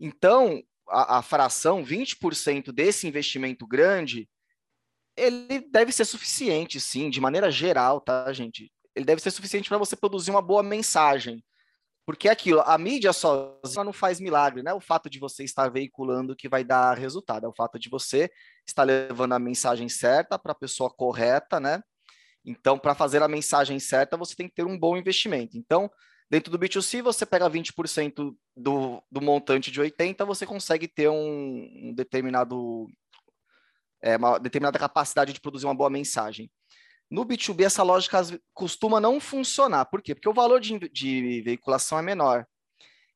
Então, 0.00 0.62
a, 0.88 1.18
a 1.18 1.22
fração, 1.22 1.84
20% 1.84 2.72
desse 2.72 3.06
investimento 3.06 3.66
grande, 3.66 4.28
ele 5.18 5.60
deve 5.70 5.92
ser 5.92 6.04
suficiente, 6.04 6.80
sim, 6.80 7.10
de 7.10 7.20
maneira 7.20 7.50
geral, 7.50 8.00
tá, 8.00 8.32
gente? 8.32 8.72
Ele 8.94 9.04
deve 9.04 9.20
ser 9.20 9.30
suficiente 9.30 9.68
para 9.68 9.78
você 9.78 9.96
produzir 9.96 10.30
uma 10.30 10.42
boa 10.42 10.62
mensagem. 10.62 11.42
Porque 12.06 12.26
é 12.26 12.30
aquilo, 12.30 12.62
a 12.62 12.78
mídia 12.78 13.12
sozinha 13.12 13.84
não 13.84 13.92
faz 13.92 14.18
milagre, 14.18 14.62
né? 14.62 14.72
O 14.72 14.80
fato 14.80 15.10
de 15.10 15.18
você 15.18 15.44
estar 15.44 15.68
veiculando 15.68 16.34
que 16.34 16.48
vai 16.48 16.64
dar 16.64 16.96
resultado, 16.96 17.44
é 17.44 17.48
o 17.48 17.54
fato 17.54 17.78
de 17.78 17.90
você 17.90 18.30
estar 18.66 18.82
levando 18.82 19.34
a 19.34 19.38
mensagem 19.38 19.88
certa 19.90 20.38
para 20.38 20.52
a 20.52 20.54
pessoa 20.54 20.88
correta, 20.88 21.60
né? 21.60 21.82
Então, 22.44 22.78
para 22.78 22.94
fazer 22.94 23.22
a 23.22 23.28
mensagem 23.28 23.78
certa, 23.78 24.16
você 24.16 24.34
tem 24.34 24.48
que 24.48 24.54
ter 24.54 24.64
um 24.64 24.78
bom 24.78 24.96
investimento. 24.96 25.58
Então, 25.58 25.90
dentro 26.30 26.50
do 26.50 26.58
B2C, 26.58 27.02
você 27.02 27.26
pega 27.26 27.50
20% 27.50 28.34
do, 28.56 29.02
do 29.10 29.20
montante 29.20 29.70
de 29.70 29.78
80%, 29.78 30.24
você 30.24 30.46
consegue 30.46 30.88
ter 30.88 31.10
um, 31.10 31.90
um 31.90 31.94
determinado 31.94 32.86
é, 34.02 34.16
uma 34.16 34.38
determinada 34.38 34.78
capacidade 34.78 35.32
de 35.32 35.40
produzir 35.40 35.66
uma 35.66 35.74
boa 35.74 35.90
mensagem. 35.90 36.50
No 37.10 37.24
B2B, 37.24 37.64
essa 37.64 37.82
lógica 37.82 38.20
costuma 38.52 39.00
não 39.00 39.18
funcionar. 39.18 39.86
Por 39.86 40.02
quê? 40.02 40.14
Porque 40.14 40.28
o 40.28 40.34
valor 40.34 40.60
de, 40.60 40.78
de 40.90 41.42
veiculação 41.42 41.98
é 41.98 42.02
menor. 42.02 42.46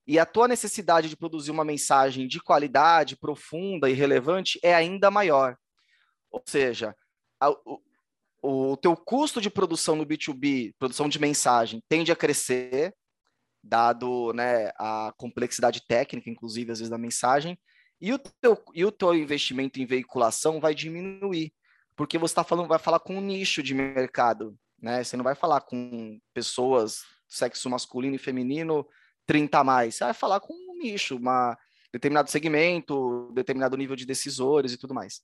E 0.06 0.18
a 0.18 0.26
tua 0.26 0.48
necessidade 0.48 1.08
de 1.08 1.16
produzir 1.16 1.50
uma 1.50 1.64
mensagem 1.64 2.26
de 2.26 2.40
qualidade, 2.40 3.16
profunda 3.16 3.88
e 3.88 3.92
relevante 3.92 4.58
é 4.62 4.74
ainda 4.74 5.10
maior. 5.10 5.56
Ou 6.30 6.42
seja, 6.46 6.96
a, 7.38 7.50
o, 7.50 7.80
o 8.42 8.76
teu 8.76 8.96
custo 8.96 9.40
de 9.40 9.50
produção 9.50 9.94
no 9.94 10.06
B2B, 10.06 10.74
produção 10.78 11.08
de 11.08 11.20
mensagem, 11.20 11.82
tende 11.88 12.10
a 12.10 12.16
crescer, 12.16 12.92
dado 13.62 14.32
né, 14.32 14.72
a 14.76 15.12
complexidade 15.16 15.82
técnica, 15.86 16.28
inclusive, 16.28 16.72
às 16.72 16.78
vezes, 16.78 16.90
da 16.90 16.98
mensagem, 16.98 17.56
e 18.02 18.12
o 18.12 18.18
teu, 18.18 18.62
e 18.74 18.84
o 18.84 18.90
teu 18.90 19.14
investimento 19.14 19.80
em 19.80 19.86
veiculação 19.86 20.60
vai 20.60 20.74
diminuir, 20.74 21.54
porque 21.96 22.18
você 22.18 22.32
está 22.32 22.42
falando, 22.42 22.68
vai 22.68 22.78
falar 22.78 22.98
com 22.98 23.16
um 23.16 23.20
nicho 23.20 23.62
de 23.62 23.74
mercado, 23.74 24.58
né? 24.80 25.04
Você 25.04 25.16
não 25.16 25.22
vai 25.22 25.36
falar 25.36 25.60
com 25.60 26.20
pessoas 26.34 27.04
sexo 27.28 27.70
masculino 27.70 28.16
e 28.16 28.18
feminino 28.18 28.86
30 29.24 29.58
a 29.60 29.64
mais, 29.64 29.94
você 29.94 30.04
vai 30.04 30.14
falar 30.14 30.40
com 30.40 30.52
um 30.52 30.78
nicho, 30.78 31.16
uma 31.16 31.56
determinado 31.92 32.28
segmento, 32.28 33.30
determinado 33.32 33.76
nível 33.76 33.94
de 33.94 34.04
decisores 34.04 34.72
e 34.72 34.76
tudo 34.76 34.92
mais. 34.92 35.22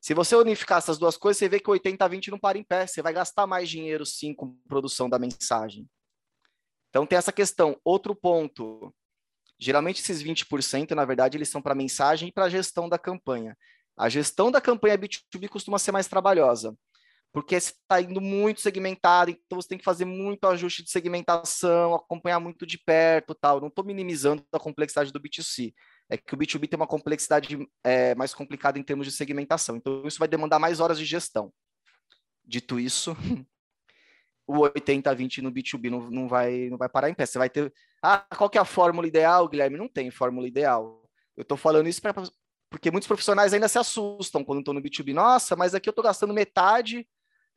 Se 0.00 0.14
você 0.14 0.36
unificar 0.36 0.78
essas 0.78 0.96
duas 0.96 1.16
coisas, 1.16 1.38
você 1.38 1.48
vê 1.48 1.58
que 1.58 1.70
80-20 1.70 2.28
não 2.28 2.38
para 2.38 2.56
em 2.56 2.62
pé. 2.62 2.86
Você 2.86 3.02
vai 3.02 3.12
gastar 3.12 3.46
mais 3.46 3.68
dinheiro, 3.68 4.06
sim, 4.06 4.32
com 4.32 4.56
produção 4.68 5.08
da 5.08 5.18
mensagem. 5.18 5.88
Então, 6.88 7.04
tem 7.04 7.18
essa 7.18 7.32
questão. 7.32 7.78
Outro 7.84 8.14
ponto. 8.14 8.94
Geralmente, 9.58 10.00
esses 10.00 10.22
20%, 10.22 10.92
na 10.92 11.04
verdade, 11.04 11.36
eles 11.36 11.48
são 11.48 11.60
para 11.60 11.74
mensagem 11.74 12.28
e 12.28 12.32
para 12.32 12.48
gestão 12.48 12.88
da 12.88 12.98
campanha. 12.98 13.56
A 13.96 14.08
gestão 14.08 14.50
da 14.50 14.60
campanha 14.60 14.96
B2B 14.96 15.48
costuma 15.48 15.78
ser 15.78 15.90
mais 15.90 16.06
trabalhosa, 16.06 16.76
porque 17.32 17.56
está 17.56 18.00
indo 18.00 18.20
muito 18.20 18.60
segmentado, 18.60 19.30
então 19.30 19.60
você 19.60 19.68
tem 19.68 19.78
que 19.78 19.84
fazer 19.84 20.04
muito 20.04 20.46
ajuste 20.46 20.84
de 20.84 20.90
segmentação, 20.90 21.94
acompanhar 21.94 22.38
muito 22.38 22.64
de 22.64 22.78
perto 22.78 23.34
tal. 23.34 23.60
Não 23.60 23.68
estou 23.68 23.84
minimizando 23.84 24.44
a 24.52 24.58
complexidade 24.60 25.12
do 25.12 25.20
B2C 25.20 25.72
é 26.08 26.16
que 26.16 26.34
o 26.34 26.38
B2B 26.38 26.68
tem 26.68 26.76
uma 26.76 26.86
complexidade 26.86 27.58
é, 27.84 28.14
mais 28.14 28.32
complicada 28.32 28.78
em 28.78 28.82
termos 28.82 29.06
de 29.06 29.12
segmentação. 29.12 29.76
Então, 29.76 30.06
isso 30.06 30.18
vai 30.18 30.28
demandar 30.28 30.58
mais 30.58 30.80
horas 30.80 30.98
de 30.98 31.04
gestão. 31.04 31.52
Dito 32.44 32.80
isso, 32.80 33.14
o 34.48 34.60
80-20 34.60 35.42
no 35.42 35.52
B2B 35.52 35.90
não, 35.90 36.10
não, 36.10 36.26
vai, 36.26 36.70
não 36.70 36.78
vai 36.78 36.88
parar 36.88 37.10
em 37.10 37.14
pé. 37.14 37.26
Você 37.26 37.38
vai 37.38 37.50
ter. 37.50 37.72
Ah, 38.02 38.24
qual 38.36 38.48
que 38.48 38.56
é 38.56 38.60
a 38.60 38.64
fórmula 38.64 39.06
ideal, 39.06 39.46
Guilherme? 39.46 39.76
Não 39.76 39.88
tem 39.88 40.10
fórmula 40.10 40.48
ideal. 40.48 41.04
Eu 41.36 41.42
estou 41.42 41.58
falando 41.58 41.86
isso 41.86 42.00
pra, 42.00 42.14
porque 42.70 42.90
muitos 42.90 43.06
profissionais 43.06 43.52
ainda 43.52 43.68
se 43.68 43.78
assustam 43.78 44.42
quando 44.42 44.60
estão 44.60 44.72
no 44.72 44.80
B2B. 44.80 45.12
Nossa, 45.12 45.54
mas 45.54 45.74
aqui 45.74 45.88
eu 45.88 45.92
estou 45.92 46.02
gastando 46.02 46.32
metade 46.32 47.06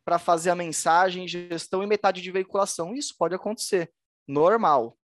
para 0.03 0.19
fazer 0.19 0.49
a 0.49 0.55
mensagem, 0.55 1.27
gestão 1.27 1.81
e 1.81 1.87
metade 1.87 2.21
de 2.21 2.31
veiculação. 2.31 2.93
Isso 2.93 3.15
pode 3.17 3.33
acontecer. 3.33 3.89
Normal. 4.27 4.97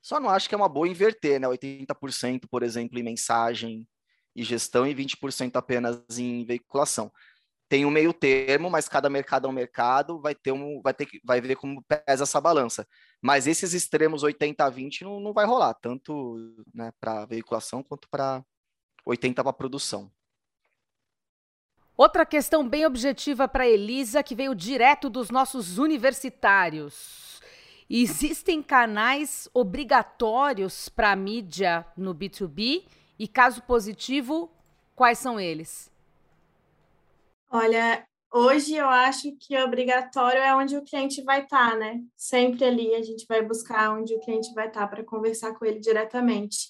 Só 0.00 0.18
não 0.18 0.30
acho 0.30 0.48
que 0.48 0.54
é 0.54 0.58
uma 0.58 0.68
boa 0.68 0.88
inverter, 0.88 1.40
né? 1.40 1.46
80%, 1.48 2.44
por 2.48 2.62
exemplo, 2.62 2.98
em 2.98 3.02
mensagem 3.02 3.86
e 4.34 4.42
gestão 4.44 4.86
e 4.86 4.94
20% 4.94 5.56
apenas 5.56 6.00
em 6.18 6.44
veiculação. 6.44 7.12
Tem 7.68 7.84
um 7.84 7.90
meio 7.90 8.12
termo, 8.12 8.70
mas 8.70 8.88
cada 8.88 9.10
mercado 9.10 9.46
é 9.46 9.50
um 9.50 9.52
mercado, 9.52 10.20
vai 10.20 10.34
ter 10.34 10.52
um, 10.52 10.80
vai 10.80 10.94
ter 10.94 11.06
que, 11.06 11.20
vai 11.24 11.40
ver 11.40 11.56
como 11.56 11.82
pesa 11.82 12.22
essa 12.22 12.40
balança. 12.40 12.86
Mas 13.20 13.46
esses 13.46 13.72
extremos 13.72 14.22
80 14.22 14.64
a 14.64 14.70
20 14.70 15.04
não, 15.04 15.18
não 15.18 15.32
vai 15.32 15.44
rolar, 15.44 15.74
tanto 15.74 16.36
né, 16.72 16.92
para 17.00 17.26
veiculação 17.26 17.82
quanto 17.82 18.08
para 18.08 18.44
80 19.04 19.42
para 19.42 19.52
produção. 19.52 20.10
Outra 21.96 22.26
questão 22.26 22.68
bem 22.68 22.84
objetiva 22.84 23.48
para 23.48 23.66
Elisa, 23.66 24.22
que 24.22 24.34
veio 24.34 24.54
direto 24.54 25.08
dos 25.08 25.30
nossos 25.30 25.78
universitários. 25.78 27.40
Existem 27.88 28.62
canais 28.62 29.48
obrigatórios 29.54 30.88
para 30.88 31.16
mídia 31.16 31.86
no 31.96 32.14
B2B? 32.14 32.84
E 33.18 33.26
caso 33.26 33.62
positivo, 33.62 34.50
quais 34.94 35.18
são 35.18 35.40
eles? 35.40 35.90
Olha, 37.58 38.06
hoje 38.34 38.74
eu 38.74 38.86
acho 38.86 39.34
que 39.38 39.56
obrigatório 39.56 40.40
é 40.42 40.54
onde 40.54 40.76
o 40.76 40.84
cliente 40.84 41.22
vai 41.22 41.42
estar, 41.42 41.70
tá, 41.70 41.76
né? 41.78 42.02
Sempre 42.14 42.66
ali 42.66 42.94
a 42.94 43.02
gente 43.02 43.24
vai 43.26 43.42
buscar 43.42 43.98
onde 43.98 44.14
o 44.14 44.20
cliente 44.20 44.52
vai 44.52 44.68
estar 44.68 44.82
tá 44.82 44.86
para 44.86 45.02
conversar 45.02 45.54
com 45.54 45.64
ele 45.64 45.80
diretamente. 45.80 46.68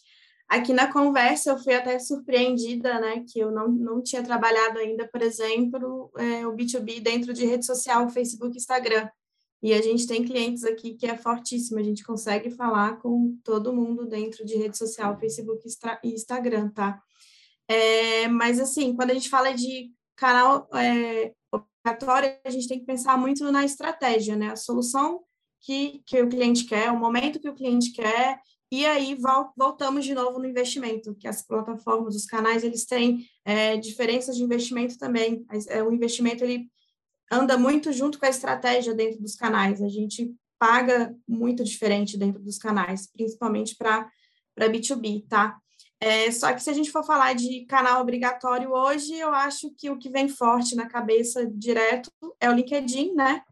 Aqui 0.49 0.73
na 0.73 0.93
conversa 0.93 1.51
eu 1.51 1.59
fui 1.59 1.75
até 1.75 1.99
surpreendida, 1.99 3.01
né? 3.01 3.25
Que 3.29 3.41
eu 3.41 3.51
não, 3.51 3.67
não 3.67 4.01
tinha 4.01 4.23
trabalhado 4.23 4.79
ainda, 4.79 5.09
por 5.09 5.23
exemplo, 5.23 6.09
é, 6.19 6.47
o 6.47 6.53
B2B 6.53 7.01
dentro 7.01 7.35
de 7.35 7.45
rede 7.45 7.67
social, 7.67 8.09
Facebook, 8.09 8.57
Instagram. 8.57 9.09
E 9.61 9.75
a 9.75 9.83
gente 9.83 10.07
tem 10.07 10.25
clientes 10.25 10.63
aqui 10.63 10.95
que 10.95 11.07
é 11.09 11.17
fortíssimo, 11.19 11.81
a 11.81 11.83
gente 11.83 12.05
consegue 12.05 12.49
falar 12.49 13.01
com 13.01 13.37
todo 13.43 13.75
mundo 13.75 14.07
dentro 14.07 14.47
de 14.47 14.55
rede 14.55 14.79
social, 14.79 15.19
Facebook 15.19 15.67
e 16.05 16.15
Instagram, 16.15 16.69
tá? 16.69 17.03
É, 17.69 18.29
mas, 18.29 18.61
assim, 18.61 18.95
quando 18.95 19.11
a 19.11 19.15
gente 19.15 19.29
fala 19.29 19.53
de 19.53 19.96
canal 20.17 20.69
é, 20.75 21.33
obrigatório, 21.53 22.37
a 22.45 22.51
gente 22.51 22.69
tem 22.69 22.81
que 22.81 22.87
pensar 22.87 23.17
muito 23.17 23.51
na 23.53 23.65
estratégia, 23.65 24.35
né? 24.37 24.51
A 24.51 24.57
solução 24.57 25.23
que, 25.61 26.03
que 26.07 26.21
o 26.21 26.29
cliente 26.29 26.65
quer, 26.65 26.91
o 26.91 26.99
momento 26.99 27.41
que 27.41 27.49
o 27.49 27.55
cliente 27.55 27.93
quer, 27.93 28.41
e 28.71 28.85
aí 28.85 29.17
voltamos 29.57 30.05
de 30.05 30.13
novo 30.13 30.39
no 30.39 30.47
investimento, 30.47 31.15
que 31.15 31.29
as 31.29 31.43
plataformas, 31.43 32.17
os 32.17 32.27
canais, 32.27 32.65
eles 32.65 32.85
têm 32.85 33.25
é, 33.45 33.77
diferenças 33.77 34.37
de 34.37 34.43
investimento 34.43 34.99
também. 34.99 35.47
É, 35.69 35.83
o 35.83 35.93
investimento, 35.93 36.43
ele 36.43 36.69
anda 37.31 37.57
muito 37.57 37.93
junto 37.93 38.19
com 38.19 38.27
a 38.27 38.31
estratégia 38.31 38.93
dentro 38.93 39.21
dos 39.21 39.37
canais. 39.37 39.81
A 39.81 39.89
gente 39.89 40.35
paga 40.59 41.15
muito 41.29 41.63
diferente 41.63 42.19
dentro 42.19 42.43
dos 42.43 42.59
canais, 42.59 43.07
principalmente 43.07 43.77
para 43.77 44.11
B2B, 44.59 45.27
tá? 45.29 45.61
É, 46.01 46.31
só 46.31 46.53
que 46.53 46.63
se 46.63 46.69
a 46.69 46.73
gente 46.73 46.91
for 46.91 47.05
falar 47.05 47.35
de 47.35 47.65
canal 47.65 48.03
obrigatório 48.03 48.71
hoje, 48.71 49.15
eu 49.15 49.31
acho 49.31 49.71
que 49.77 49.89
o 49.89 49.99
que 49.99 50.11
vem 50.11 50.29
forte 50.29 50.77
na 50.77 50.87
cabeça 50.87 51.47
direto 51.47 52.11
é 52.39 52.51
o 52.51 52.53
LinkedIn, 52.53 53.15
né? 53.15 53.43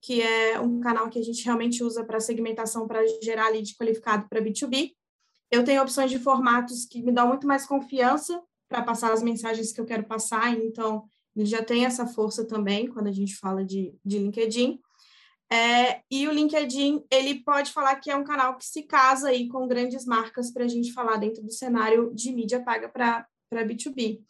Que 0.00 0.22
é 0.22 0.58
um 0.58 0.80
canal 0.80 1.10
que 1.10 1.18
a 1.18 1.22
gente 1.22 1.44
realmente 1.44 1.84
usa 1.84 2.02
para 2.02 2.18
segmentação, 2.18 2.86
para 2.86 3.04
gerar 3.22 3.50
lead 3.50 3.74
qualificado 3.76 4.26
para 4.28 4.40
B2B. 4.40 4.92
Eu 5.50 5.62
tenho 5.62 5.82
opções 5.82 6.10
de 6.10 6.18
formatos 6.18 6.86
que 6.86 7.02
me 7.02 7.12
dão 7.12 7.28
muito 7.28 7.46
mais 7.46 7.66
confiança 7.66 8.42
para 8.68 8.82
passar 8.82 9.12
as 9.12 9.22
mensagens 9.22 9.72
que 9.72 9.80
eu 9.80 9.84
quero 9.84 10.04
passar, 10.04 10.56
então 10.56 11.04
ele 11.36 11.44
já 11.44 11.62
tem 11.62 11.84
essa 11.84 12.06
força 12.06 12.46
também 12.46 12.86
quando 12.86 13.08
a 13.08 13.12
gente 13.12 13.36
fala 13.36 13.64
de, 13.64 13.94
de 14.04 14.18
LinkedIn. 14.18 14.80
É, 15.52 16.02
e 16.08 16.28
o 16.28 16.32
LinkedIn, 16.32 17.04
ele 17.10 17.42
pode 17.42 17.72
falar 17.72 17.96
que 17.96 18.08
é 18.08 18.16
um 18.16 18.22
canal 18.22 18.56
que 18.56 18.64
se 18.64 18.84
casa 18.84 19.30
aí 19.30 19.48
com 19.48 19.66
grandes 19.66 20.04
marcas 20.04 20.52
para 20.52 20.64
a 20.64 20.68
gente 20.68 20.92
falar 20.92 21.16
dentro 21.16 21.42
do 21.42 21.50
cenário 21.50 22.14
de 22.14 22.32
mídia 22.32 22.62
paga 22.62 22.88
para 22.88 23.26
B2B. 23.52 24.20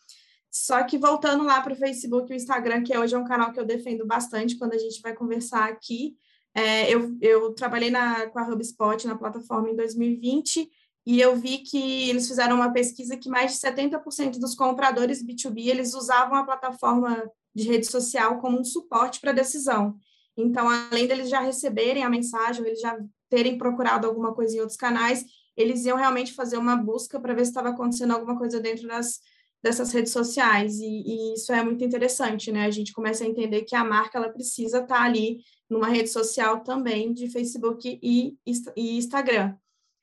Só 0.50 0.82
que 0.82 0.96
voltando 0.96 1.44
lá 1.44 1.60
para 1.60 1.74
o 1.74 1.76
Facebook 1.76 2.30
e 2.30 2.34
o 2.34 2.36
Instagram, 2.36 2.82
que 2.82 2.96
hoje 2.96 3.14
é 3.14 3.18
um 3.18 3.24
canal 3.24 3.52
que 3.52 3.60
eu 3.60 3.66
defendo 3.66 4.06
bastante 4.06 4.56
quando 4.56 4.72
a 4.72 4.78
gente 4.78 5.00
vai 5.02 5.14
conversar 5.14 5.68
aqui, 5.68 6.16
é, 6.54 6.92
eu, 6.92 7.16
eu 7.20 7.54
trabalhei 7.54 7.90
na, 7.90 8.26
com 8.28 8.38
a 8.38 8.48
HubSpot 8.48 9.06
na 9.06 9.16
plataforma 9.16 9.70
em 9.70 9.76
2020 9.76 10.68
e 11.06 11.20
eu 11.20 11.36
vi 11.36 11.58
que 11.58 12.08
eles 12.08 12.26
fizeram 12.26 12.56
uma 12.56 12.72
pesquisa 12.72 13.16
que 13.16 13.28
mais 13.28 13.52
de 13.52 13.58
70% 13.58 14.38
dos 14.38 14.54
compradores 14.54 15.22
B2B, 15.22 15.68
eles 15.68 15.94
usavam 15.94 16.36
a 16.36 16.44
plataforma 16.44 17.30
de 17.54 17.64
rede 17.64 17.86
social 17.86 18.38
como 18.38 18.58
um 18.58 18.64
suporte 18.64 19.20
para 19.20 19.32
decisão. 19.32 19.96
Então, 20.42 20.68
além 20.68 21.06
deles 21.06 21.28
já 21.28 21.40
receberem 21.40 22.02
a 22.02 22.10
mensagem, 22.10 22.64
eles 22.66 22.80
já 22.80 22.98
terem 23.28 23.56
procurado 23.56 24.06
alguma 24.06 24.34
coisa 24.34 24.56
em 24.56 24.60
outros 24.60 24.76
canais, 24.76 25.24
eles 25.56 25.84
iam 25.84 25.96
realmente 25.96 26.32
fazer 26.32 26.56
uma 26.56 26.76
busca 26.76 27.20
para 27.20 27.34
ver 27.34 27.44
se 27.44 27.50
estava 27.50 27.70
acontecendo 27.70 28.12
alguma 28.12 28.36
coisa 28.36 28.60
dentro 28.60 28.88
das, 28.88 29.20
dessas 29.62 29.92
redes 29.92 30.12
sociais. 30.12 30.78
E, 30.80 31.02
e, 31.06 31.34
isso 31.34 31.52
é 31.52 31.62
muito 31.62 31.84
interessante, 31.84 32.50
né? 32.50 32.64
A 32.64 32.70
gente 32.70 32.92
começa 32.92 33.24
a 33.24 33.26
entender 33.26 33.62
que 33.62 33.76
a 33.76 33.84
marca 33.84 34.18
ela 34.18 34.30
precisa 34.30 34.78
estar 34.78 34.96
tá 34.96 35.02
ali 35.02 35.40
numa 35.68 35.88
rede 35.88 36.08
social 36.08 36.60
também 36.60 37.12
de 37.12 37.28
Facebook 37.28 37.98
e, 38.02 38.36
e 38.76 38.96
Instagram. 38.96 39.54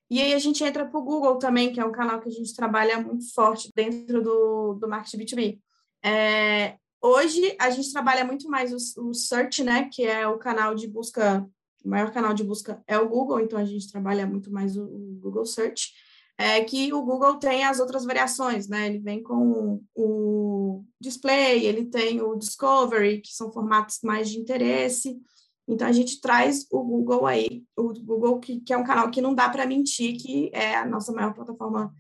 E 0.10 0.22
aí 0.22 0.34
a 0.34 0.40
gente 0.40 0.64
entra 0.64 0.86
para 0.86 1.00
o 1.00 1.04
Google 1.04 1.38
também, 1.38 1.74
que 1.74 1.80
é 1.80 1.86
um 1.86 1.92
canal 1.92 2.22
que 2.22 2.30
a 2.30 2.32
gente 2.32 2.56
trabalha 2.56 3.02
muito 3.02 3.34
forte 3.34 3.72
dentro 3.76 4.22
do, 4.22 4.76
do 4.76 4.88
marketing 4.88 5.18
B2B. 5.18 5.60
É, 6.04 6.78
hoje 7.08 7.56
a 7.60 7.70
gente 7.70 7.92
trabalha 7.92 8.26
muito 8.26 8.50
mais 8.50 8.72
o, 8.72 9.10
o, 9.10 9.14
Search, 9.14 9.64
né, 9.64 9.90
que 9.92 10.04
é 10.04 10.28
o 10.28 10.38
canal 10.38 10.76
de 10.76 10.88
busca, 10.88 11.48
o 11.84 11.90
maior 11.90 12.12
canal 12.12 12.34
de 12.34 12.44
busca 12.44 12.84
é 12.88 12.98
o 12.98 13.08
Google, 13.08 13.40
então 13.40 13.58
a 13.60 13.66
gente 13.66 13.92
trabalha 13.92 14.26
muito 14.26 14.52
mais 14.52 14.78
o, 14.78 14.84
o 14.84 15.20
Google 15.22 15.46
Search. 15.46 15.92
É 16.40 16.64
que 16.64 16.94
o 16.94 17.02
Google 17.02 17.38
tem 17.38 17.66
as 17.66 17.80
outras 17.80 18.06
variações, 18.06 18.68
né? 18.68 18.86
Ele 18.86 19.00
vem 19.00 19.24
com 19.24 19.82
o 19.96 20.86
display, 21.02 21.66
ele 21.66 21.86
tem 21.86 22.22
o 22.22 22.36
discovery, 22.36 23.22
que 23.22 23.34
são 23.34 23.52
formatos 23.52 24.00
mais 24.04 24.30
de 24.30 24.38
interesse. 24.38 25.20
Então, 25.68 25.88
a 25.88 25.92
gente 25.92 26.22
traz 26.22 26.68
o 26.72 26.84
Google 26.84 27.26
aí, 27.26 27.64
o 27.76 27.92
Google, 27.92 28.40
que, 28.40 28.62
que 28.62 28.72
é 28.72 28.78
um 28.78 28.84
canal 28.84 29.10
que 29.10 29.20
não 29.20 29.34
dá 29.34 29.50
para 29.50 29.66
mentir, 29.66 30.16
que 30.18 30.52
é 30.54 30.76
a 30.76 30.86
nossa 30.86 31.12
maior 31.12 31.34
plataforma 31.34 31.92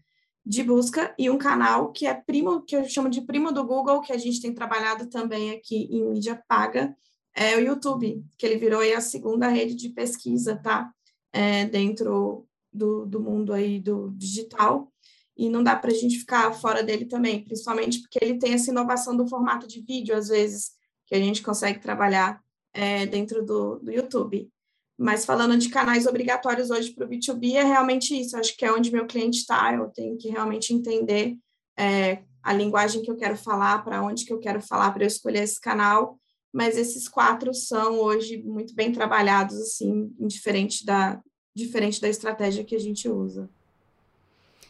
de 0.47 0.63
busca, 0.63 1.13
e 1.19 1.29
um 1.29 1.37
canal 1.37 1.91
que 1.91 2.07
é 2.07 2.13
primo, 2.13 2.61
que 2.61 2.75
eu 2.75 2.87
chamo 2.87 3.09
de 3.09 3.19
primo 3.21 3.51
do 3.51 3.65
Google, 3.65 3.99
que 3.99 4.13
a 4.13 4.17
gente 4.17 4.41
tem 4.41 4.53
trabalhado 4.53 5.07
também 5.07 5.51
aqui 5.51 5.89
em 5.91 6.09
mídia 6.09 6.41
paga, 6.47 6.95
é 7.35 7.57
o 7.57 7.59
YouTube, 7.59 8.23
que 8.37 8.45
ele 8.45 8.55
virou 8.55 8.79
aí 8.79 8.93
a 8.93 9.01
segunda 9.01 9.49
rede 9.49 9.75
de 9.75 9.89
pesquisa, 9.89 10.55
tá? 10.55 10.89
É, 11.33 11.65
dentro 11.65 12.47
do, 12.71 13.05
do 13.05 13.19
mundo 13.19 13.51
aí 13.51 13.77
do 13.77 14.11
digital, 14.15 14.89
e 15.35 15.49
não 15.49 15.61
dá 15.61 15.75
para 15.75 15.91
a 15.91 15.93
gente 15.93 16.17
ficar 16.17 16.53
fora 16.53 16.81
dele 16.81 17.05
também, 17.05 17.43
principalmente 17.43 17.99
porque 17.99 18.17
ele 18.21 18.39
tem 18.39 18.53
essa 18.53 18.71
inovação 18.71 19.17
do 19.17 19.27
formato 19.27 19.67
de 19.67 19.81
vídeo, 19.81 20.15
às 20.15 20.29
vezes, 20.29 20.71
que 21.05 21.13
a 21.13 21.19
gente 21.19 21.43
consegue 21.43 21.79
trabalhar 21.79 22.41
é, 22.73 23.05
dentro 23.05 23.45
do, 23.45 23.79
do 23.79 23.91
YouTube. 23.91 24.49
Mas 24.97 25.25
falando 25.25 25.57
de 25.57 25.69
canais 25.69 26.07
obrigatórios 26.07 26.71
hoje 26.71 26.91
para 26.91 27.05
o 27.05 27.09
B2B, 27.09 27.53
é 27.53 27.63
realmente 27.63 28.19
isso. 28.19 28.35
Acho 28.35 28.57
que 28.57 28.65
é 28.65 28.71
onde 28.71 28.91
meu 28.91 29.05
cliente 29.05 29.39
está. 29.39 29.73
Eu 29.73 29.89
tenho 29.89 30.17
que 30.17 30.29
realmente 30.29 30.73
entender 30.73 31.37
é, 31.77 32.23
a 32.41 32.51
linguagem 32.51 33.03
que 33.03 33.11
eu 33.11 33.15
quero 33.15 33.37
falar, 33.37 33.83
para 33.83 34.01
onde 34.01 34.25
que 34.25 34.33
eu 34.33 34.39
quero 34.39 34.61
falar, 34.61 34.91
para 34.91 35.03
eu 35.03 35.07
escolher 35.07 35.43
esse 35.43 35.61
canal. 35.61 36.17
Mas 36.51 36.77
esses 36.77 37.07
quatro 37.07 37.53
são 37.53 37.99
hoje 37.99 38.41
muito 38.41 38.73
bem 38.73 38.91
trabalhados, 38.91 39.55
assim, 39.61 40.11
diferente 40.19 40.83
da, 40.83 41.21
diferente 41.53 42.01
da 42.01 42.09
estratégia 42.09 42.63
que 42.63 42.75
a 42.75 42.79
gente 42.79 43.07
usa. 43.07 43.47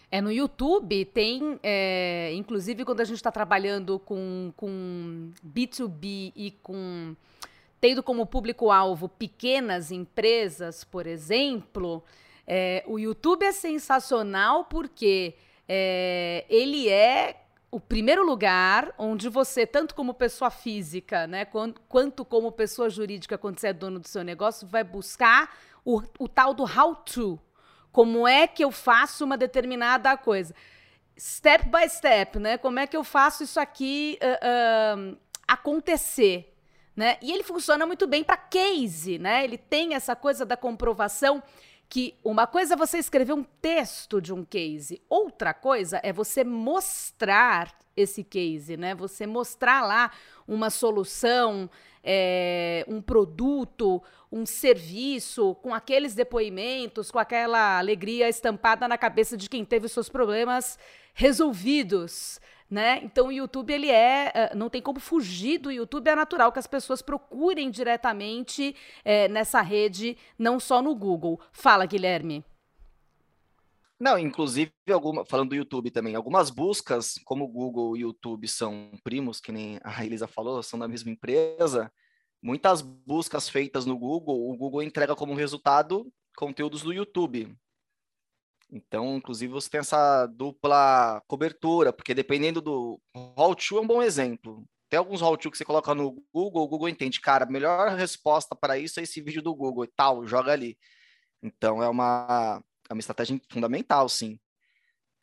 É, 0.10 0.22
no 0.22 0.32
YouTube 0.32 1.06
tem, 1.06 1.60
é, 1.62 2.34
inclusive 2.34 2.86
quando 2.86 3.02
a 3.02 3.06
gente 3.06 3.18
está 3.18 3.32
trabalhando 3.32 4.00
com, 4.00 4.54
com 4.56 5.32
B2B 5.46 6.32
e 6.36 6.52
com 6.64 7.14
tendo 7.80 8.02
como 8.02 8.26
público-alvo 8.26 9.08
pequenas 9.08 9.92
empresas, 9.92 10.84
por 10.84 11.06
exemplo, 11.06 12.04
é, 12.46 12.84
o 12.88 12.98
YouTube 12.98 13.44
é 13.44 13.52
sensacional 13.52 14.66
porque 14.66 15.36
é, 15.68 16.46
ele 16.50 16.90
é 16.90 17.44
o 17.70 17.80
primeiro 17.80 18.26
lugar 18.26 18.94
onde 18.98 19.30
você, 19.30 19.66
tanto 19.66 19.94
como 19.94 20.14
pessoa 20.14 20.50
física, 20.50 21.28
né, 21.28 21.46
quanto, 21.46 22.24
como 22.26 22.52
pessoa 22.52 22.90
jurídica, 22.90 23.38
quando 23.38 23.60
você 23.60 23.68
é 23.68 23.74
dono 23.74 24.00
do 24.00 24.08
seu 24.08 24.24
negócio, 24.24 24.68
vai 24.68 24.84
buscar 24.84 25.56
o, 25.84 26.02
o 26.18 26.28
tal 26.28 26.54
do 26.54 26.64
how 26.64 26.96
to, 26.96 27.40
como 27.92 28.28
é 28.28 28.46
que 28.46 28.64
eu 28.64 28.72
faço 28.72 29.26
uma 29.26 29.36
determinada 29.36 30.16
coisa? 30.16 30.54
Step 31.20 31.68
by 31.68 31.90
step, 31.90 32.38
né? 32.38 32.58
Como 32.58 32.78
é 32.78 32.86
que 32.86 32.96
eu 32.96 33.04
faço 33.04 33.44
isso 33.44 33.60
aqui 33.60 34.20
uh, 34.22 35.12
uh, 35.12 35.18
acontecer? 35.48 36.56
Né? 36.98 37.20
E 37.22 37.32
ele 37.32 37.44
funciona 37.44 37.86
muito 37.86 38.08
bem 38.08 38.24
para 38.24 38.36
case, 38.36 39.20
né? 39.20 39.44
Ele 39.44 39.56
tem 39.56 39.94
essa 39.94 40.16
coisa 40.16 40.44
da 40.44 40.58
comprovação 40.58 41.44
que 41.88 42.16
uma 42.24 42.48
coisa 42.48 42.74
é 42.74 42.78
você 42.78 42.98
escrever 42.98 43.34
um 43.34 43.44
texto 43.44 44.20
de 44.20 44.34
um 44.34 44.44
case, 44.44 45.02
outra 45.08 45.54
coisa 45.54 46.02
é 46.04 46.12
você 46.12 46.44
mostrar 46.44 47.78
esse 47.96 48.24
case, 48.24 48.76
né? 48.76 48.96
Você 48.96 49.28
mostrar 49.28 49.86
lá 49.86 50.12
uma 50.48 50.72
solução, 50.72 51.70
é, 52.04 52.84
um 52.88 53.02
produto, 53.02 54.02
um 54.32 54.46
serviço, 54.46 55.56
com 55.56 55.74
aqueles 55.74 56.16
depoimentos, 56.16 57.12
com 57.12 57.20
aquela 57.20 57.78
alegria 57.78 58.28
estampada 58.28 58.88
na 58.88 58.98
cabeça 58.98 59.38
de 59.38 59.48
quem 59.48 59.64
teve 59.64 59.86
os 59.86 59.92
seus 59.92 60.10
problemas 60.10 60.78
resolvidos. 61.14 62.40
Né? 62.70 63.00
Então 63.04 63.28
o 63.28 63.32
YouTube 63.32 63.72
ele 63.72 63.90
é, 63.90 64.32
é 64.34 64.56
não 64.56 64.70
tem 64.70 64.82
como 64.82 65.00
fugir 65.00 65.58
do 65.58 65.72
YouTube, 65.72 66.10
é 66.10 66.16
natural 66.16 66.52
que 66.52 66.60
as 66.60 66.68
pessoas 66.68 67.02
procurem 67.02 67.72
diretamente 67.72 68.76
é, 69.06 69.30
nessa 69.30 69.62
rede, 69.62 70.18
não 70.38 70.60
só 70.60 70.82
no 70.82 70.94
Google. 70.94 71.40
Fala, 71.54 71.86
Guilherme. 71.86 72.44
Não, 74.00 74.20
inclusive, 74.20 74.72
alguma, 74.92 75.26
falando 75.26 75.50
do 75.50 75.56
YouTube 75.56 75.90
também, 75.90 76.14
algumas 76.14 76.52
buscas, 76.52 77.16
como 77.26 77.48
Google 77.48 77.98
e 77.98 78.02
YouTube 78.02 78.48
são 78.48 78.92
primos, 79.04 79.40
que 79.40 79.52
nem 79.52 79.80
a 79.84 80.06
Elisa 80.06 80.28
falou, 80.28 80.62
são 80.62 80.78
da 80.78 80.88
mesma 80.88 81.10
empresa, 81.10 81.92
muitas 82.40 82.82
buscas 82.82 83.50
feitas 83.50 83.88
no 83.88 83.98
Google, 83.98 84.52
o 84.52 84.56
Google 84.56 84.84
entrega 84.84 85.16
como 85.16 85.34
resultado 85.34 86.06
conteúdos 86.36 86.84
do 86.84 86.94
YouTube. 86.94 87.58
Então, 88.72 89.18
inclusive, 89.18 89.52
você 89.52 89.70
tem 89.70 89.80
essa 89.80 90.26
dupla 90.28 91.22
cobertura, 91.28 91.94
porque 91.94 92.14
dependendo 92.14 92.62
do 92.62 93.00
how 93.16 93.56
to 93.56 93.78
é 93.78 93.82
um 93.82 93.88
bom 93.88 94.02
exemplo. 94.02 94.66
Tem 94.90 94.98
alguns 94.98 95.22
how 95.22 95.38
to 95.38 95.52
que 95.52 95.58
você 95.58 95.66
coloca 95.66 95.94
no 95.94 96.24
Google, 96.34 96.64
o 96.64 96.68
Google 96.68 96.90
entende, 96.90 97.20
cara, 97.22 97.46
a 97.46 97.50
melhor 97.50 97.96
resposta 97.96 98.56
para 98.56 98.78
isso 98.78 99.00
é 99.00 99.04
esse 99.04 99.22
vídeo 99.22 99.42
do 99.42 99.56
Google 99.56 99.86
e 99.86 99.88
tal, 99.88 100.26
joga 100.26 100.52
ali. 100.52 100.78
Então, 101.42 101.82
é 101.82 101.90
uma 101.90 102.62
é 102.90 102.94
uma 102.94 103.00
estratégia 103.00 103.40
fundamental, 103.52 104.08
sim. 104.08 104.40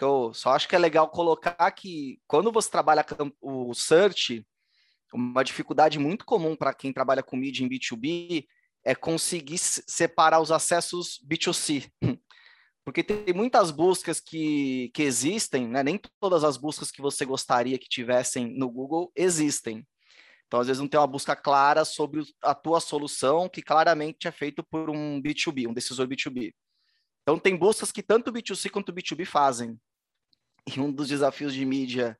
Eu 0.00 0.34
só 0.34 0.50
acho 0.50 0.68
que 0.68 0.76
é 0.76 0.78
legal 0.78 1.08
colocar 1.08 1.70
que 1.70 2.20
quando 2.26 2.52
você 2.52 2.70
trabalha 2.70 3.04
o 3.40 3.72
search, 3.74 4.46
uma 5.12 5.42
dificuldade 5.44 5.98
muito 5.98 6.24
comum 6.24 6.56
para 6.56 6.74
quem 6.74 6.92
trabalha 6.92 7.22
com 7.22 7.36
mídia 7.36 7.64
em 7.64 7.68
B2B 7.68 8.46
é 8.84 8.94
conseguir 8.94 9.58
separar 9.58 10.40
os 10.40 10.52
acessos 10.52 11.18
B2C. 11.26 11.90
Porque 12.84 13.02
tem 13.02 13.32
muitas 13.34 13.70
buscas 13.70 14.20
que, 14.20 14.90
que 14.92 15.02
existem, 15.02 15.66
né? 15.66 15.82
nem 15.82 15.98
todas 16.20 16.44
as 16.44 16.58
buscas 16.58 16.90
que 16.90 17.00
você 17.00 17.24
gostaria 17.24 17.78
que 17.78 17.88
tivessem 17.88 18.56
no 18.58 18.70
Google 18.70 19.10
existem. 19.16 19.86
Então, 20.46 20.60
às 20.60 20.66
vezes, 20.66 20.80
não 20.80 20.88
tem 20.88 21.00
uma 21.00 21.06
busca 21.06 21.34
clara 21.34 21.84
sobre 21.84 22.22
a 22.42 22.54
tua 22.54 22.80
solução, 22.80 23.48
que 23.48 23.62
claramente 23.62 24.28
é 24.28 24.30
feito 24.30 24.62
por 24.62 24.90
um 24.90 25.20
B2B, 25.20 25.66
um 25.66 25.72
decisor 25.72 26.06
B2B. 26.06 26.54
Então, 27.22 27.38
tem 27.38 27.56
buscas 27.56 27.90
que 27.90 28.02
tanto 28.02 28.28
o 28.28 28.32
B2C 28.32 28.70
quanto 28.70 28.90
o 28.90 28.94
B2B 28.94 29.24
fazem. 29.24 29.80
E 30.76 30.78
um 30.78 30.92
dos 30.92 31.08
desafios 31.08 31.54
de 31.54 31.64
mídia 31.64 32.18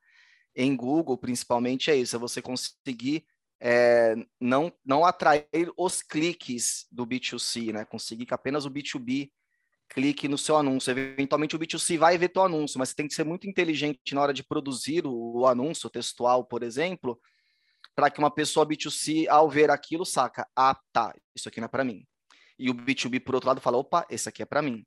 em 0.56 0.74
Google, 0.74 1.18
principalmente, 1.18 1.90
é 1.90 1.96
isso: 1.96 2.16
é 2.16 2.18
você 2.18 2.40
conseguir 2.40 3.26
é, 3.60 4.14
não, 4.40 4.72
não 4.84 5.04
atrair 5.04 5.46
os 5.76 6.02
cliques 6.02 6.86
do 6.90 7.06
B2C, 7.06 7.72
né? 7.72 7.84
Conseguir 7.84 8.26
que 8.26 8.34
apenas 8.34 8.64
o 8.64 8.70
B2B 8.70 9.30
clique 9.88 10.28
no 10.28 10.38
seu 10.38 10.56
anúncio. 10.56 10.90
Eventualmente, 10.90 11.56
o 11.56 11.58
B2C 11.58 11.98
vai 11.98 12.18
ver 12.18 12.28
teu 12.28 12.42
anúncio, 12.42 12.78
mas 12.78 12.90
você 12.90 12.94
tem 12.94 13.08
que 13.08 13.14
ser 13.14 13.24
muito 13.24 13.48
inteligente 13.48 14.14
na 14.14 14.22
hora 14.22 14.34
de 14.34 14.42
produzir 14.42 15.06
o, 15.06 15.46
anúncio 15.46 15.90
textual, 15.90 16.44
por 16.44 16.62
exemplo, 16.62 17.20
para 17.94 18.10
que 18.10 18.18
uma 18.18 18.30
pessoa 18.30 18.66
B2C, 18.66 19.28
ao 19.28 19.48
ver 19.48 19.70
aquilo, 19.70 20.04
saca: 20.04 20.48
ah, 20.56 20.78
tá, 20.92 21.14
isso 21.34 21.48
aqui 21.48 21.60
não 21.60 21.66
é 21.66 21.68
para 21.68 21.84
mim. 21.84 22.06
E 22.58 22.70
o 22.70 22.74
B2B, 22.74 23.20
por 23.20 23.34
outro 23.34 23.48
lado, 23.48 23.60
fala: 23.60 23.78
opa, 23.78 24.06
esse 24.10 24.28
aqui 24.28 24.42
é 24.42 24.46
para 24.46 24.62
mim. 24.62 24.84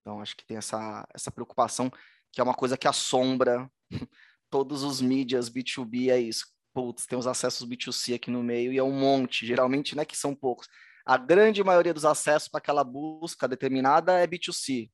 Então, 0.00 0.20
acho 0.20 0.36
que 0.36 0.46
tem 0.46 0.56
essa, 0.56 1.06
essa 1.12 1.30
preocupação, 1.32 1.90
que 2.32 2.40
é 2.40 2.44
uma 2.44 2.54
coisa 2.54 2.76
que 2.76 2.86
assombra 2.86 3.70
todos 4.50 4.82
os 4.82 5.00
mídias 5.00 5.50
B2B, 5.50 6.10
é 6.10 6.20
isso. 6.20 6.46
Putz, 6.72 7.06
tem 7.06 7.18
os 7.18 7.26
acessos 7.26 7.66
B2C 7.66 8.14
aqui 8.14 8.30
no 8.30 8.42
meio 8.42 8.72
e 8.72 8.78
é 8.78 8.82
um 8.82 8.92
monte, 8.92 9.46
geralmente, 9.46 9.96
né, 9.96 10.04
que 10.04 10.16
são 10.16 10.34
poucos. 10.34 10.68
A 11.06 11.16
grande 11.16 11.62
maioria 11.62 11.94
dos 11.94 12.04
acessos 12.04 12.48
para 12.48 12.58
aquela 12.58 12.82
busca 12.82 13.46
determinada 13.46 14.18
é 14.18 14.26
B2C, 14.26 14.90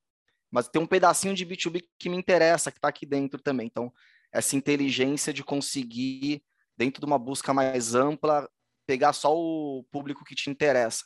mas 0.50 0.68
tem 0.68 0.80
um 0.80 0.86
pedacinho 0.86 1.34
de 1.34 1.46
B2B 1.46 1.82
que 1.98 2.10
me 2.10 2.16
interessa, 2.16 2.70
que 2.70 2.78
está 2.78 2.88
aqui 2.88 3.06
dentro 3.06 3.40
também. 3.40 3.66
Então, 3.66 3.90
essa 4.30 4.54
inteligência 4.54 5.32
de 5.32 5.42
conseguir, 5.42 6.44
dentro 6.76 7.00
de 7.00 7.06
uma 7.06 7.18
busca 7.18 7.54
mais 7.54 7.94
ampla, 7.94 8.46
pegar 8.86 9.14
só 9.14 9.34
o 9.34 9.84
público 9.90 10.24
que 10.24 10.34
te 10.34 10.50
interessa 10.50 11.04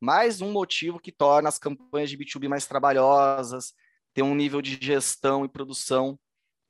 mais 0.00 0.40
um 0.40 0.52
motivo 0.52 1.00
que 1.00 1.10
torna 1.10 1.48
as 1.48 1.58
campanhas 1.58 2.10
de 2.10 2.18
B2B 2.18 2.48
mais 2.48 2.66
trabalhosas, 2.66 3.74
ter 4.14 4.22
um 4.22 4.34
nível 4.34 4.60
de 4.60 4.78
gestão 4.80 5.44
e 5.44 5.48
produção 5.48 6.18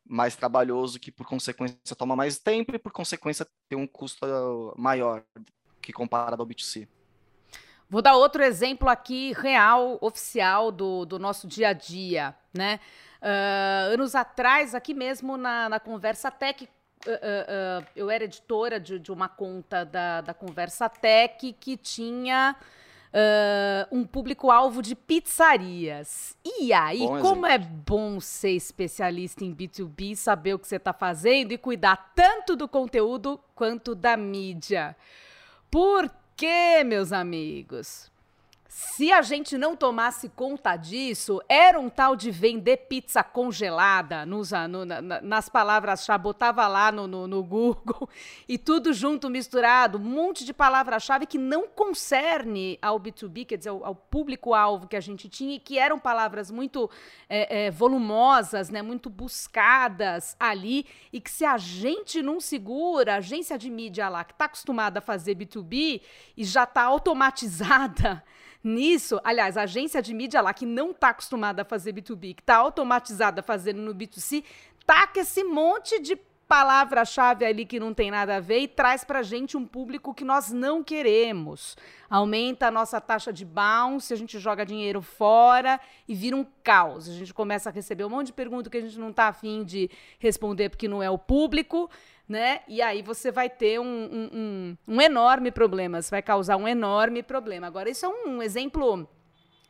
mais 0.08 0.36
trabalhoso, 0.36 1.00
que 1.00 1.10
por 1.10 1.26
consequência 1.26 1.96
toma 1.96 2.14
mais 2.14 2.38
tempo 2.38 2.74
e 2.74 2.78
por 2.78 2.92
consequência 2.92 3.46
tem 3.68 3.78
um 3.78 3.86
custo 3.86 4.74
maior 4.76 5.24
que 5.82 5.92
comparado 5.92 6.40
ao 6.40 6.48
B2C. 6.48 6.88
Vou 7.88 8.02
dar 8.02 8.16
outro 8.16 8.42
exemplo 8.42 8.88
aqui 8.88 9.32
real, 9.32 9.96
oficial 10.00 10.72
do, 10.72 11.04
do 11.04 11.18
nosso 11.18 11.46
dia 11.46 11.68
a 11.68 11.72
dia, 11.72 12.34
né? 12.52 12.80
Uh, 13.22 13.94
anos 13.94 14.14
atrás, 14.14 14.74
aqui 14.74 14.92
mesmo 14.92 15.36
na, 15.36 15.68
na 15.68 15.80
Conversa 15.80 16.30
Tech, 16.30 16.64
uh, 16.64 17.10
uh, 17.10 17.86
eu 17.94 18.10
era 18.10 18.24
editora 18.24 18.80
de, 18.80 18.98
de 18.98 19.12
uma 19.12 19.28
conta 19.28 19.84
da, 19.84 20.20
da 20.20 20.34
Conversa 20.34 20.88
Tech 20.88 21.52
que 21.52 21.76
tinha 21.76 22.56
uh, 23.16 23.96
um 23.96 24.04
público-alvo 24.04 24.82
de 24.82 24.94
pizzarias. 24.94 26.36
E 26.44 26.72
aí, 26.72 27.06
bom 27.06 27.20
como 27.20 27.46
é 27.46 27.58
bom 27.58 28.20
ser 28.20 28.50
especialista 28.50 29.44
em 29.44 29.54
B2B, 29.54 30.14
saber 30.16 30.54
o 30.54 30.58
que 30.58 30.66
você 30.66 30.76
está 30.76 30.92
fazendo 30.92 31.52
e 31.52 31.58
cuidar 31.58 32.12
tanto 32.14 32.56
do 32.56 32.68
conteúdo 32.68 33.40
quanto 33.54 33.94
da 33.94 34.16
mídia. 34.16 34.96
Por 35.70 36.10
quê, 36.36 36.84
meus 36.84 37.12
amigos? 37.12 38.10
Se 38.78 39.10
a 39.10 39.22
gente 39.22 39.56
não 39.56 39.74
tomasse 39.74 40.28
conta 40.28 40.76
disso, 40.76 41.40
era 41.48 41.80
um 41.80 41.88
tal 41.88 42.14
de 42.14 42.30
vender 42.30 42.76
pizza 42.76 43.24
congelada 43.24 44.26
nos, 44.26 44.50
no, 44.68 44.84
na, 44.84 45.00
nas 45.00 45.48
palavras-chave, 45.48 46.22
botava 46.22 46.68
lá 46.68 46.92
no, 46.92 47.06
no, 47.06 47.26
no, 47.26 47.42
Google 47.42 48.06
e 48.46 48.58
tudo 48.58 48.92
junto, 48.92 49.30
misturado, 49.30 49.96
um 49.96 50.02
monte 50.02 50.44
de 50.44 50.52
palavra-chave 50.52 51.24
que 51.24 51.38
não 51.38 51.66
concerne 51.66 52.78
ao 52.82 53.00
B2B, 53.00 53.46
quer 53.46 53.56
dizer, 53.56 53.70
ao, 53.70 53.82
ao 53.82 53.94
público-alvo 53.94 54.86
que 54.86 54.96
a 54.96 55.00
gente 55.00 55.26
tinha 55.26 55.56
e 55.56 55.58
que 55.58 55.78
eram 55.78 55.98
palavras 55.98 56.50
muito 56.50 56.90
é, 57.30 57.68
é, 57.68 57.70
volumosas, 57.70 58.68
né, 58.68 58.82
muito 58.82 59.08
buscadas 59.08 60.36
ali 60.38 60.84
e 61.10 61.18
que 61.18 61.30
se 61.30 61.46
a 61.46 61.56
gente 61.56 62.20
não 62.20 62.40
segura, 62.40 63.14
a 63.14 63.16
agência 63.16 63.56
de 63.56 63.70
mídia 63.70 64.10
lá 64.10 64.22
que 64.22 64.34
está 64.34 64.44
acostumada 64.44 64.98
a 64.98 65.02
fazer 65.02 65.34
B2B 65.34 66.02
e 66.36 66.44
já 66.44 66.64
está 66.64 66.82
automatizada 66.82 68.22
Nisso, 68.66 69.20
aliás, 69.22 69.56
a 69.56 69.62
agência 69.62 70.02
de 70.02 70.12
mídia 70.12 70.40
lá 70.40 70.52
que 70.52 70.66
não 70.66 70.90
está 70.90 71.10
acostumada 71.10 71.62
a 71.62 71.64
fazer 71.64 71.92
B2B, 71.92 72.34
que 72.34 72.42
está 72.42 72.56
automatizada 72.56 73.40
fazendo 73.40 73.80
no 73.80 73.94
B2C, 73.94 74.42
taca 74.84 75.20
esse 75.20 75.44
monte 75.44 76.00
de 76.00 76.18
palavra-chave 76.48 77.44
ali 77.44 77.64
que 77.64 77.80
não 77.80 77.92
tem 77.92 78.10
nada 78.10 78.36
a 78.36 78.40
ver 78.40 78.60
e 78.60 78.68
traz 78.68 79.02
para 79.02 79.22
gente 79.22 79.56
um 79.56 79.66
público 79.66 80.14
que 80.14 80.24
nós 80.24 80.52
não 80.52 80.82
queremos. 80.82 81.76
Aumenta 82.08 82.68
a 82.68 82.70
nossa 82.70 83.00
taxa 83.00 83.32
de 83.32 83.44
bounce, 83.44 84.12
a 84.12 84.16
gente 84.16 84.38
joga 84.38 84.64
dinheiro 84.64 85.02
fora 85.02 85.80
e 86.06 86.14
vira 86.14 86.36
um 86.36 86.46
caos. 86.62 87.08
A 87.08 87.12
gente 87.12 87.34
começa 87.34 87.68
a 87.68 87.72
receber 87.72 88.04
um 88.04 88.10
monte 88.10 88.28
de 88.28 88.32
perguntas 88.32 88.70
que 88.70 88.76
a 88.78 88.80
gente 88.80 88.98
não 88.98 89.10
está 89.10 89.28
afim 89.28 89.64
de 89.64 89.90
responder 90.20 90.68
porque 90.68 90.86
não 90.86 91.02
é 91.02 91.10
o 91.10 91.18
público, 91.18 91.90
né? 92.28 92.60
E 92.68 92.80
aí 92.80 93.02
você 93.02 93.32
vai 93.32 93.50
ter 93.50 93.80
um, 93.80 93.84
um, 93.84 94.30
um, 94.32 94.76
um 94.86 95.00
enorme 95.00 95.50
problema, 95.50 96.00
você 96.00 96.10
vai 96.10 96.22
causar 96.22 96.56
um 96.56 96.68
enorme 96.68 97.22
problema. 97.22 97.66
Agora, 97.66 97.90
isso 97.90 98.06
é 98.06 98.08
um 98.08 98.40
exemplo 98.40 99.08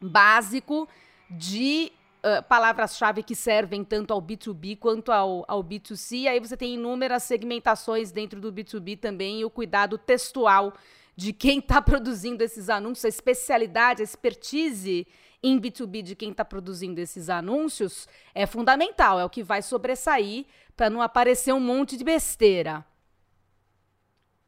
básico 0.01 0.87
de 1.31 1.91
uh, 2.27 2.43
palavras-chave 2.49 3.23
que 3.23 3.37
servem 3.37 3.85
tanto 3.85 4.13
ao 4.13 4.21
B2B 4.21 4.77
quanto 4.79 5.13
ao, 5.13 5.45
ao 5.47 5.63
B2C. 5.63 6.27
Aí 6.27 6.41
você 6.41 6.57
tem 6.57 6.75
inúmeras 6.75 7.23
segmentações 7.23 8.11
dentro 8.11 8.41
do 8.41 8.53
B2B 8.53 8.99
também 8.99 9.41
e 9.41 9.45
o 9.45 9.51
cuidado 9.51 9.97
textual 9.97 10.75
de 11.15 11.33
quem 11.33 11.61
está 11.61 11.81
produzindo 11.81 12.43
esses 12.43 12.69
anúncios, 12.69 13.05
a 13.05 13.09
especialidade, 13.09 14.03
a 14.03 14.05
expertise 14.05 15.07
em 15.43 15.61
B2B 15.61 16.03
de 16.03 16.17
quem 16.17 16.31
está 16.31 16.45
produzindo 16.45 17.01
esses 17.01 17.31
anúncios 17.31 18.09
é 18.35 18.47
fundamental, 18.47 19.21
é 19.21 19.25
o 19.25 19.31
que 19.31 19.43
vai 19.43 19.63
sobressair 19.63 20.47
para 20.77 20.91
não 20.91 21.01
aparecer 21.01 21.53
um 21.53 21.61
monte 21.61 21.97
de 21.97 22.03
besteira. 22.03 22.85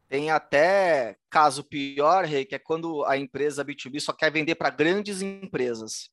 Tem 0.09 0.31
até 0.31 1.17
caso 1.29 1.63
pior, 1.63 2.25
Rei, 2.25 2.43
que 2.43 2.55
é 2.55 2.59
quando 2.59 3.05
a 3.05 3.15
empresa 3.15 3.63
B2B 3.63 3.99
só 3.99 4.11
quer 4.11 4.31
vender 4.31 4.55
para 4.55 4.71
grandes 4.71 5.21
empresas. 5.21 6.09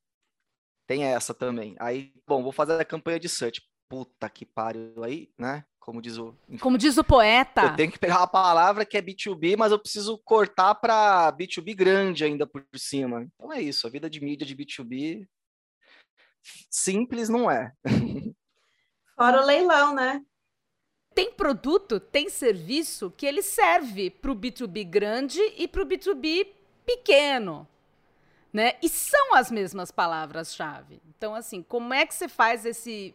Tem 0.87 1.05
essa 1.05 1.35
também. 1.35 1.75
Aí, 1.79 2.13
bom, 2.27 2.43
vou 2.43 2.53
fazer 2.53 2.81
a 2.81 2.85
campanha 2.85 3.19
de 3.19 3.29
search. 3.29 3.63
Puta 3.89 4.29
que 4.29 4.45
pariu 4.45 5.05
aí, 5.05 5.31
né? 5.39 5.65
Como 5.79 6.03
diz 6.03 6.19
o. 6.19 6.35
Como 6.61 6.77
diz 6.77 6.99
o 6.99 7.05
poeta. 7.05 7.63
Eu 7.63 7.77
tenho 7.77 7.93
que 7.93 7.99
pegar 7.99 8.19
uma 8.19 8.27
palavra 8.27 8.85
que 8.85 8.97
é 8.97 9.03
B2B, 9.03 9.57
mas 9.57 9.71
eu 9.71 9.79
preciso 9.79 10.19
cortar 10.19 10.75
para 10.75 11.33
B2B 11.33 11.75
grande 11.77 12.25
ainda 12.25 12.45
por 12.47 12.65
cima. 12.75 13.23
Então 13.23 13.53
é 13.53 13.61
isso. 13.61 13.87
A 13.87 13.91
vida 13.91 14.11
de 14.11 14.21
mídia 14.21 14.45
de 14.45 14.57
B2B 14.57 15.27
simples 16.69 17.29
não 17.29 17.49
é. 17.49 17.73
Fora 19.17 19.43
o 19.43 19.47
leilão, 19.47 19.95
né? 19.95 20.25
Tem 21.15 21.33
produto, 21.33 21.99
tem 21.99 22.29
serviço 22.29 23.11
que 23.11 23.25
ele 23.25 23.41
serve 23.41 24.11
para 24.11 24.31
o 24.31 24.37
B2B 24.37 24.85
grande 24.85 25.41
e 25.57 25.67
para 25.67 25.83
o 25.83 25.87
B2B 25.87 26.49
pequeno. 26.85 27.67
Né? 28.57 28.73
E 28.83 28.89
são 28.89 29.35
as 29.35 29.51
mesmas 29.51 29.91
palavras-chave. 29.91 31.03
Então, 31.11 31.35
assim, 31.35 31.63
como 31.63 31.93
é 31.93 32.07
que 32.07 32.15
você 32.15 32.27
faz 32.27 32.65
esse 32.65 33.15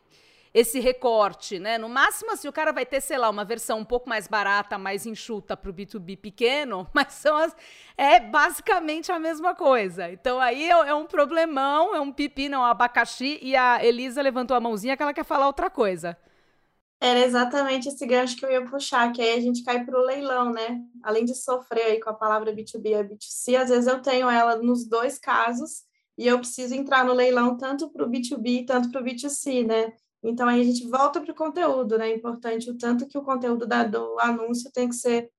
esse 0.53 0.79
recorte, 0.79 1.57
né? 1.57 1.79
No 1.79 1.89
máximo, 1.89 2.31
assim, 2.31 2.47
o 2.47 2.53
cara 2.53 2.71
vai 2.71 2.85
ter, 2.85 3.01
sei 3.01 3.17
lá, 3.17 3.27
uma 3.27 3.43
versão 3.43 3.79
um 3.79 3.85
pouco 3.85 4.07
mais 4.07 4.27
barata, 4.27 4.77
mais 4.77 5.07
enxuta 5.07 5.57
para 5.57 5.71
o 5.71 5.73
B2B 5.73 6.15
pequeno, 6.17 6.87
mas 6.93 7.13
são 7.13 7.35
as, 7.37 7.55
é 7.97 8.19
basicamente 8.19 9.11
a 9.11 9.17
mesma 9.17 9.55
coisa. 9.55 10.11
Então 10.11 10.39
aí 10.39 10.65
é, 10.69 10.73
é 10.73 10.93
um 10.93 11.07
problemão, 11.07 11.95
é 11.95 11.99
um 11.99 12.11
pipi, 12.11 12.47
não, 12.47 12.61
um 12.61 12.65
abacaxi, 12.65 13.39
e 13.41 13.55
a 13.55 13.83
Elisa 13.83 14.21
levantou 14.21 14.55
a 14.55 14.59
mãozinha 14.59 14.95
que 14.95 15.01
ela 15.01 15.13
quer 15.13 15.25
falar 15.25 15.47
outra 15.47 15.71
coisa. 15.71 16.15
Era 17.03 17.19
exatamente 17.19 17.89
esse 17.89 18.05
gancho 18.05 18.37
que 18.37 18.45
eu 18.45 18.51
ia 18.51 18.63
puxar, 18.63 19.11
que 19.11 19.23
aí 19.23 19.35
a 19.35 19.41
gente 19.41 19.63
cai 19.63 19.83
para 19.83 19.99
o 19.99 20.05
leilão, 20.05 20.51
né? 20.51 20.79
Além 21.01 21.25
de 21.25 21.33
sofrer 21.33 21.83
aí 21.83 21.99
com 21.99 22.11
a 22.11 22.13
palavra 22.13 22.53
B2B 22.53 22.91
e 22.91 23.03
B2C, 23.03 23.55
às 23.55 23.69
vezes 23.69 23.87
eu 23.87 23.99
tenho 24.03 24.29
ela 24.29 24.55
nos 24.57 24.87
dois 24.87 25.17
casos 25.17 25.81
e 26.15 26.27
eu 26.27 26.37
preciso 26.37 26.75
entrar 26.75 27.03
no 27.03 27.11
leilão 27.11 27.57
tanto 27.57 27.89
para 27.89 28.05
o 28.05 28.07
B2B 28.07 28.67
tanto 28.67 28.91
para 28.91 29.01
o 29.01 29.03
B2C, 29.03 29.65
né? 29.65 29.93
Então 30.21 30.47
aí 30.47 30.61
a 30.61 30.63
gente 30.63 30.87
volta 30.87 31.19
para 31.19 31.31
o 31.31 31.35
conteúdo, 31.35 31.97
né? 31.97 32.11
É 32.11 32.15
importante 32.15 32.69
o 32.69 32.77
tanto 32.77 33.07
que 33.07 33.17
o 33.17 33.23
conteúdo 33.23 33.65
da, 33.65 33.83
do 33.83 34.19
anúncio 34.19 34.71
tem 34.71 34.87
que 34.87 34.95
ser 34.95 35.31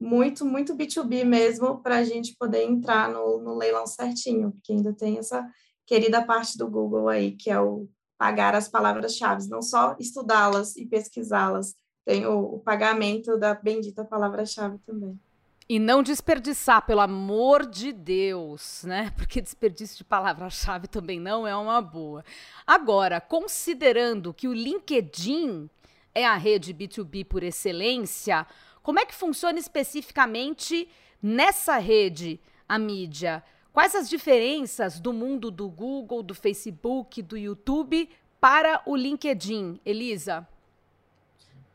muito, 0.00 0.44
muito 0.44 0.74
B2B 0.74 1.24
mesmo 1.24 1.80
para 1.80 1.98
a 1.98 2.04
gente 2.04 2.34
poder 2.36 2.64
entrar 2.64 3.08
no, 3.08 3.38
no 3.38 3.54
leilão 3.54 3.86
certinho, 3.86 4.50
porque 4.50 4.72
ainda 4.72 4.92
tem 4.92 5.18
essa 5.18 5.48
querida 5.86 6.24
parte 6.24 6.58
do 6.58 6.68
Google 6.68 7.08
aí, 7.08 7.36
que 7.36 7.50
é 7.50 7.60
o 7.60 7.88
pagar 8.24 8.54
as 8.54 8.68
palavras-chave, 8.68 9.50
não 9.50 9.60
só 9.60 9.94
estudá-las 10.00 10.76
e 10.76 10.86
pesquisá-las, 10.86 11.76
tem 12.06 12.24
o, 12.24 12.54
o 12.54 12.58
pagamento 12.58 13.36
da 13.36 13.52
bendita 13.52 14.02
palavra-chave 14.02 14.78
também. 14.86 15.20
E 15.68 15.78
não 15.78 16.02
desperdiçar, 16.02 16.86
pelo 16.86 17.02
amor 17.02 17.66
de 17.66 17.92
Deus, 17.92 18.82
né? 18.84 19.12
Porque 19.18 19.42
desperdício 19.42 19.98
de 19.98 20.04
palavra-chave 20.04 20.88
também 20.88 21.20
não 21.20 21.46
é 21.46 21.54
uma 21.54 21.82
boa. 21.82 22.24
Agora, 22.66 23.20
considerando 23.20 24.32
que 24.32 24.48
o 24.48 24.54
LinkedIn 24.54 25.68
é 26.14 26.24
a 26.24 26.34
rede 26.34 26.72
B2B 26.72 27.26
por 27.26 27.42
excelência, 27.42 28.46
como 28.82 29.00
é 29.00 29.04
que 29.04 29.14
funciona 29.14 29.58
especificamente 29.58 30.88
nessa 31.22 31.76
rede 31.76 32.40
a 32.66 32.78
mídia? 32.78 33.44
Quais 33.74 33.92
as 33.96 34.08
diferenças 34.08 35.00
do 35.00 35.12
mundo 35.12 35.50
do 35.50 35.68
Google, 35.68 36.22
do 36.22 36.32
Facebook, 36.32 37.20
do 37.20 37.36
YouTube 37.36 38.08
para 38.40 38.80
o 38.86 38.94
LinkedIn, 38.94 39.80
Elisa? 39.84 40.46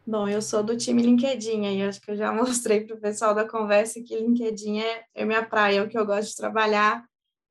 Bom, 0.08 0.26
eu 0.26 0.42
sou 0.42 0.64
do 0.64 0.78
time 0.78 1.02
LinkedIn, 1.02 1.66
e 1.66 1.84
acho 1.84 2.00
que 2.00 2.12
eu 2.12 2.16
já 2.16 2.32
mostrei 2.32 2.86
para 2.86 2.96
o 2.96 3.02
pessoal 3.02 3.36
da 3.36 3.46
conversa 3.46 4.02
que 4.02 4.16
LinkedIn 4.16 4.80
é, 4.80 5.04
é 5.14 5.26
minha 5.26 5.46
praia, 5.46 5.80
é 5.80 5.84
o 5.84 5.90
que 5.90 5.98
eu 5.98 6.06
gosto 6.06 6.30
de 6.30 6.38
trabalhar 6.38 7.04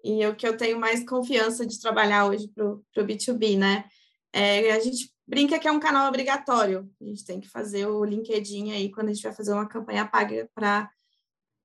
e 0.02 0.22
é 0.22 0.28
o 0.30 0.34
que 0.34 0.48
eu 0.48 0.56
tenho 0.56 0.80
mais 0.80 1.06
confiança 1.06 1.66
de 1.66 1.78
trabalhar 1.78 2.24
hoje 2.24 2.48
para 2.48 2.64
o 2.64 2.82
B2B, 2.96 3.58
né? 3.58 3.84
É, 4.32 4.72
a 4.72 4.80
gente 4.80 5.12
brinca 5.26 5.58
que 5.58 5.68
é 5.68 5.72
um 5.72 5.78
canal 5.78 6.08
obrigatório, 6.08 6.90
a 6.98 7.04
gente 7.04 7.22
tem 7.22 7.38
que 7.38 7.50
fazer 7.50 7.84
o 7.84 8.02
LinkedIn 8.02 8.72
aí 8.72 8.90
quando 8.90 9.10
a 9.10 9.12
gente 9.12 9.24
vai 9.24 9.34
fazer 9.34 9.52
uma 9.52 9.68
campanha 9.68 10.06
paga 10.06 10.48
para 10.54 10.90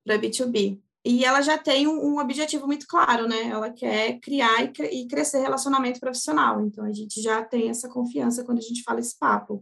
B2B. 0.05 0.81
E 1.05 1.25
ela 1.25 1.41
já 1.41 1.57
tem 1.57 1.85
um, 1.85 2.13
um, 2.13 2.19
objetivo 2.19 2.65
muito 2.65 2.87
claro, 2.87 3.27
né? 3.27 3.49
Ela 3.49 3.69
quer 3.69 4.19
criar 4.19 4.63
e, 4.63 5.01
e, 5.01 5.07
crescer 5.07 5.41
relacionamento 5.41 5.99
profissional. 5.99 6.61
Então, 6.65 6.85
a 6.85 6.93
gente 6.93 7.21
já 7.21 7.43
tem 7.43 7.69
essa 7.69 7.89
confiança 7.89 8.43
quando 8.43 8.59
a 8.59 8.61
gente 8.61 8.83
fala 8.83 9.01
esse 9.01 9.17
papo. 9.19 9.61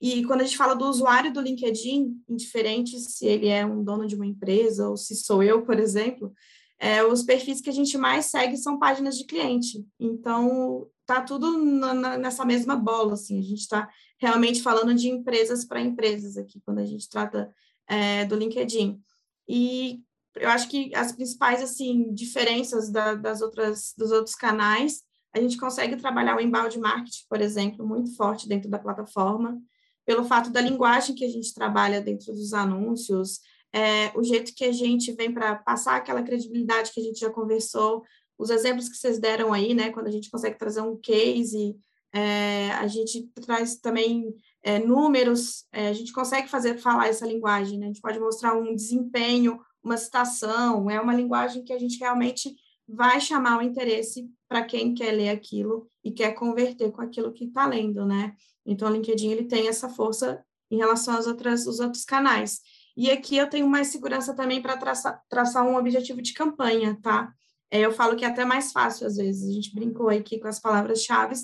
E 0.00 0.24
quando 0.24 0.40
a 0.40 0.44
gente 0.44 0.56
fala 0.56 0.74
do 0.74 0.86
usuário 0.86 1.32
do 1.32 1.40
LinkedIn, 1.40 2.22
indiferente 2.28 2.98
se 3.00 3.26
ele 3.26 3.48
é 3.48 3.66
um 3.66 3.84
dono 3.84 4.06
de 4.06 4.14
uma 4.14 4.26
empresa 4.26 4.88
ou 4.88 4.96
se 4.96 5.14
sou 5.14 5.42
eu, 5.42 5.62
por 5.62 5.78
exemplo, 5.78 6.32
é, 6.78 7.04
os 7.04 7.22
perfis 7.22 7.60
que 7.60 7.68
a 7.68 7.72
gente 7.72 7.98
mais 7.98 8.26
segue 8.26 8.56
são 8.56 8.78
páginas 8.78 9.18
de 9.18 9.24
cliente. 9.24 9.84
Então, 9.98 10.86
tá 11.04 11.20
tudo 11.20 11.58
na, 11.58 11.92
na, 11.92 12.18
nessa 12.18 12.44
mesma 12.44 12.76
bola, 12.76 13.14
assim. 13.14 13.38
A 13.38 13.42
gente 13.42 13.60
está 13.60 13.90
realmente 14.18 14.62
falando 14.62 14.94
de 14.94 15.08
empresas 15.08 15.64
para 15.64 15.80
empresas 15.80 16.36
aqui, 16.36 16.60
quando 16.64 16.78
a 16.78 16.84
gente 16.84 17.08
trata 17.10 17.52
é, 17.88 18.24
do 18.24 18.36
LinkedIn. 18.36 19.00
E 19.48 20.00
eu 20.40 20.48
acho 20.48 20.68
que 20.68 20.94
as 20.94 21.12
principais 21.12 21.62
assim 21.62 22.12
diferenças 22.12 22.90
da, 22.90 23.14
das 23.14 23.40
outras 23.40 23.94
dos 23.96 24.10
outros 24.10 24.34
canais 24.34 25.02
a 25.34 25.40
gente 25.40 25.58
consegue 25.58 25.96
trabalhar 25.96 26.36
o 26.36 26.40
embalde 26.40 26.78
marketing 26.78 27.24
por 27.28 27.40
exemplo 27.40 27.86
muito 27.86 28.14
forte 28.16 28.48
dentro 28.48 28.68
da 28.70 28.78
plataforma 28.78 29.60
pelo 30.06 30.24
fato 30.24 30.50
da 30.50 30.60
linguagem 30.60 31.14
que 31.14 31.24
a 31.24 31.28
gente 31.28 31.54
trabalha 31.54 32.00
dentro 32.00 32.32
dos 32.32 32.52
anúncios 32.52 33.40
é, 33.72 34.10
o 34.16 34.22
jeito 34.22 34.54
que 34.54 34.64
a 34.64 34.72
gente 34.72 35.12
vem 35.12 35.32
para 35.32 35.56
passar 35.56 35.96
aquela 35.96 36.22
credibilidade 36.22 36.92
que 36.92 37.00
a 37.00 37.04
gente 37.04 37.20
já 37.20 37.30
conversou 37.30 38.02
os 38.38 38.50
exemplos 38.50 38.88
que 38.88 38.96
vocês 38.96 39.18
deram 39.18 39.52
aí 39.52 39.74
né 39.74 39.90
quando 39.90 40.06
a 40.06 40.12
gente 40.12 40.30
consegue 40.30 40.58
trazer 40.58 40.80
um 40.80 40.96
case 40.96 41.76
é, 42.12 42.70
a 42.72 42.86
gente 42.86 43.28
traz 43.34 43.76
também 43.76 44.34
é, 44.62 44.78
números, 44.78 45.66
é, 45.72 45.88
a 45.88 45.92
gente 45.92 46.12
consegue 46.12 46.48
fazer 46.48 46.78
falar 46.78 47.08
essa 47.08 47.26
linguagem, 47.26 47.78
né? 47.78 47.86
a 47.86 47.88
gente 47.88 48.00
pode 48.00 48.18
mostrar 48.18 48.54
um 48.54 48.74
desempenho 48.74 49.60
uma 49.88 49.96
citação, 49.96 50.90
é 50.90 51.00
uma 51.00 51.14
linguagem 51.14 51.64
que 51.64 51.72
a 51.72 51.78
gente 51.78 51.98
realmente 51.98 52.54
vai 52.86 53.20
chamar 53.20 53.58
o 53.58 53.62
interesse 53.62 54.30
para 54.48 54.62
quem 54.62 54.94
quer 54.94 55.12
ler 55.12 55.30
aquilo 55.30 55.90
e 56.04 56.12
quer 56.12 56.32
converter 56.32 56.90
com 56.92 57.02
aquilo 57.02 57.32
que 57.32 57.44
está 57.44 57.66
lendo, 57.66 58.06
né? 58.06 58.34
Então, 58.64 58.88
o 58.88 58.92
LinkedIn 58.92 59.30
ele 59.30 59.44
tem 59.44 59.66
essa 59.68 59.88
força 59.88 60.42
em 60.70 60.76
relação 60.76 61.16
aos 61.16 61.26
outros, 61.26 61.66
os 61.66 61.80
outros 61.80 62.04
canais. 62.04 62.60
E 62.96 63.10
aqui 63.10 63.36
eu 63.36 63.48
tenho 63.48 63.68
mais 63.68 63.88
segurança 63.88 64.34
também 64.34 64.60
para 64.60 64.76
traçar, 64.76 65.22
traçar 65.28 65.66
um 65.66 65.76
objetivo 65.76 66.20
de 66.20 66.32
campanha, 66.32 66.98
tá? 67.02 67.32
É, 67.70 67.80
eu 67.80 67.92
falo 67.92 68.16
que 68.16 68.24
é 68.24 68.28
até 68.28 68.44
mais 68.44 68.72
fácil, 68.72 69.06
às 69.06 69.16
vezes. 69.16 69.48
A 69.48 69.52
gente 69.52 69.74
brincou 69.74 70.08
aqui 70.08 70.38
com 70.38 70.48
as 70.48 70.60
palavras-chave. 70.60 71.34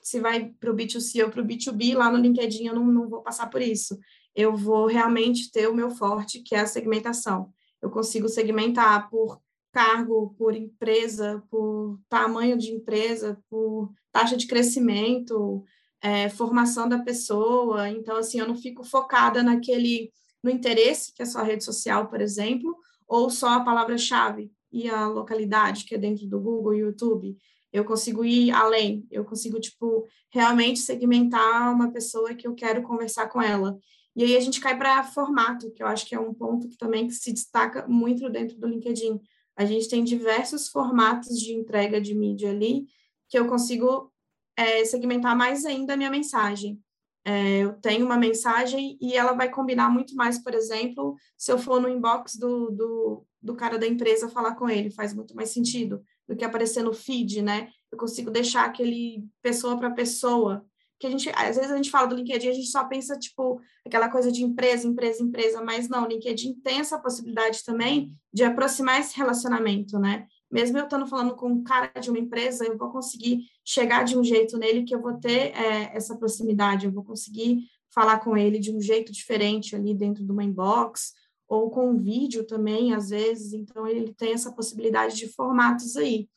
Se 0.00 0.20
vai 0.20 0.50
para 0.58 0.70
o 0.70 0.74
B2C 0.74 1.24
ou 1.24 1.30
para 1.30 1.42
o 1.42 1.44
B2B, 1.44 1.96
lá 1.96 2.10
no 2.10 2.18
LinkedIn 2.18 2.66
eu 2.66 2.74
não, 2.74 2.86
não 2.86 3.08
vou 3.08 3.22
passar 3.22 3.48
por 3.48 3.60
isso. 3.60 3.98
Eu 4.34 4.56
vou 4.56 4.86
realmente 4.86 5.50
ter 5.50 5.68
o 5.68 5.74
meu 5.74 5.90
forte, 5.90 6.40
que 6.42 6.54
é 6.54 6.60
a 6.60 6.66
segmentação 6.66 7.52
eu 7.80 7.90
consigo 7.90 8.28
segmentar 8.28 9.08
por 9.10 9.40
cargo, 9.72 10.34
por 10.36 10.54
empresa, 10.54 11.42
por 11.50 12.00
tamanho 12.08 12.56
de 12.56 12.72
empresa, 12.72 13.38
por 13.48 13.92
taxa 14.10 14.36
de 14.36 14.46
crescimento, 14.46 15.64
é, 16.00 16.28
formação 16.28 16.88
da 16.88 16.98
pessoa. 16.98 17.88
Então, 17.88 18.16
assim, 18.16 18.40
eu 18.40 18.48
não 18.48 18.56
fico 18.56 18.82
focada 18.84 19.42
naquele, 19.42 20.12
no 20.42 20.50
interesse, 20.50 21.12
que 21.12 21.22
é 21.22 21.26
só 21.26 21.42
rede 21.42 21.64
social, 21.64 22.08
por 22.08 22.20
exemplo, 22.20 22.76
ou 23.06 23.30
só 23.30 23.50
a 23.50 23.64
palavra-chave 23.64 24.50
e 24.72 24.88
a 24.88 25.06
localidade, 25.06 25.84
que 25.84 25.94
é 25.94 25.98
dentro 25.98 26.26
do 26.26 26.40
Google 26.40 26.74
e 26.74 26.78
YouTube. 26.80 27.36
eu 27.72 27.84
consigo 27.84 28.24
ir 28.24 28.50
além, 28.50 29.06
eu 29.10 29.24
consigo, 29.24 29.60
tipo, 29.60 30.06
realmente 30.30 30.80
segmentar 30.80 31.72
uma 31.72 31.92
pessoa 31.92 32.34
que 32.34 32.48
eu 32.48 32.54
quero 32.54 32.82
conversar 32.82 33.28
com 33.28 33.42
ela. 33.42 33.78
E 34.18 34.24
aí 34.24 34.36
a 34.36 34.40
gente 34.40 34.60
cai 34.60 34.76
para 34.76 35.04
formato, 35.04 35.70
que 35.70 35.80
eu 35.80 35.86
acho 35.86 36.04
que 36.04 36.12
é 36.12 36.18
um 36.18 36.34
ponto 36.34 36.68
que 36.68 36.76
também 36.76 37.08
se 37.08 37.32
destaca 37.32 37.86
muito 37.86 38.28
dentro 38.28 38.58
do 38.58 38.66
LinkedIn. 38.66 39.20
A 39.54 39.64
gente 39.64 39.88
tem 39.88 40.02
diversos 40.02 40.68
formatos 40.68 41.38
de 41.38 41.52
entrega 41.52 42.00
de 42.00 42.16
mídia 42.16 42.50
ali, 42.50 42.88
que 43.28 43.38
eu 43.38 43.46
consigo 43.46 44.12
é, 44.56 44.84
segmentar 44.84 45.36
mais 45.36 45.64
ainda 45.64 45.94
a 45.94 45.96
minha 45.96 46.10
mensagem. 46.10 46.82
É, 47.24 47.58
eu 47.58 47.74
tenho 47.74 48.04
uma 48.04 48.16
mensagem 48.16 48.98
e 49.00 49.16
ela 49.16 49.34
vai 49.34 49.48
combinar 49.50 49.88
muito 49.88 50.16
mais, 50.16 50.36
por 50.36 50.52
exemplo, 50.52 51.14
se 51.36 51.52
eu 51.52 51.58
for 51.58 51.80
no 51.80 51.88
inbox 51.88 52.34
do, 52.34 52.72
do, 52.72 53.24
do 53.40 53.54
cara 53.54 53.78
da 53.78 53.86
empresa 53.86 54.28
falar 54.28 54.56
com 54.56 54.68
ele, 54.68 54.90
faz 54.90 55.14
muito 55.14 55.32
mais 55.36 55.50
sentido 55.50 56.02
do 56.26 56.34
que 56.34 56.44
aparecer 56.44 56.82
no 56.82 56.92
feed, 56.92 57.40
né? 57.40 57.68
Eu 57.92 57.96
consigo 57.96 58.32
deixar 58.32 58.64
aquele 58.64 59.24
pessoa 59.40 59.78
para 59.78 59.92
pessoa, 59.92 60.66
que 60.98 61.06
a 61.06 61.10
gente, 61.10 61.30
às 61.34 61.56
vezes 61.56 61.70
a 61.70 61.76
gente 61.76 61.90
fala 61.90 62.08
do 62.08 62.16
LinkedIn, 62.16 62.48
a 62.48 62.52
gente 62.52 62.66
só 62.66 62.84
pensa, 62.84 63.16
tipo, 63.16 63.60
aquela 63.86 64.08
coisa 64.08 64.32
de 64.32 64.42
empresa, 64.42 64.86
empresa, 64.86 65.22
empresa, 65.22 65.62
mas 65.62 65.88
não, 65.88 66.04
o 66.04 66.08
LinkedIn 66.08 66.54
tem 66.54 66.80
essa 66.80 66.98
possibilidade 66.98 67.64
também 67.64 68.12
de 68.32 68.42
aproximar 68.42 69.00
esse 69.00 69.16
relacionamento, 69.16 69.98
né? 69.98 70.26
Mesmo 70.50 70.78
eu 70.78 70.84
estando 70.84 71.06
falando 71.06 71.36
com 71.36 71.48
um 71.48 71.62
cara 71.62 71.92
de 72.00 72.10
uma 72.10 72.18
empresa, 72.18 72.64
eu 72.64 72.76
vou 72.76 72.90
conseguir 72.90 73.44
chegar 73.64 74.02
de 74.02 74.18
um 74.18 74.24
jeito 74.24 74.56
nele 74.56 74.82
que 74.82 74.94
eu 74.94 75.00
vou 75.00 75.14
ter 75.14 75.52
é, 75.54 75.94
essa 75.94 76.16
proximidade, 76.16 76.86
eu 76.86 76.92
vou 76.92 77.04
conseguir 77.04 77.68
falar 77.90 78.18
com 78.18 78.36
ele 78.36 78.58
de 78.58 78.74
um 78.74 78.80
jeito 78.80 79.12
diferente 79.12 79.76
ali 79.76 79.94
dentro 79.94 80.24
de 80.24 80.32
uma 80.32 80.44
inbox, 80.44 81.12
ou 81.48 81.70
com 81.70 81.96
vídeo 81.96 82.44
também, 82.44 82.92
às 82.92 83.10
vezes, 83.10 83.52
então 83.52 83.86
ele 83.86 84.12
tem 84.12 84.32
essa 84.32 84.52
possibilidade 84.52 85.16
de 85.16 85.28
formatos 85.28 85.96
aí. 85.96 86.28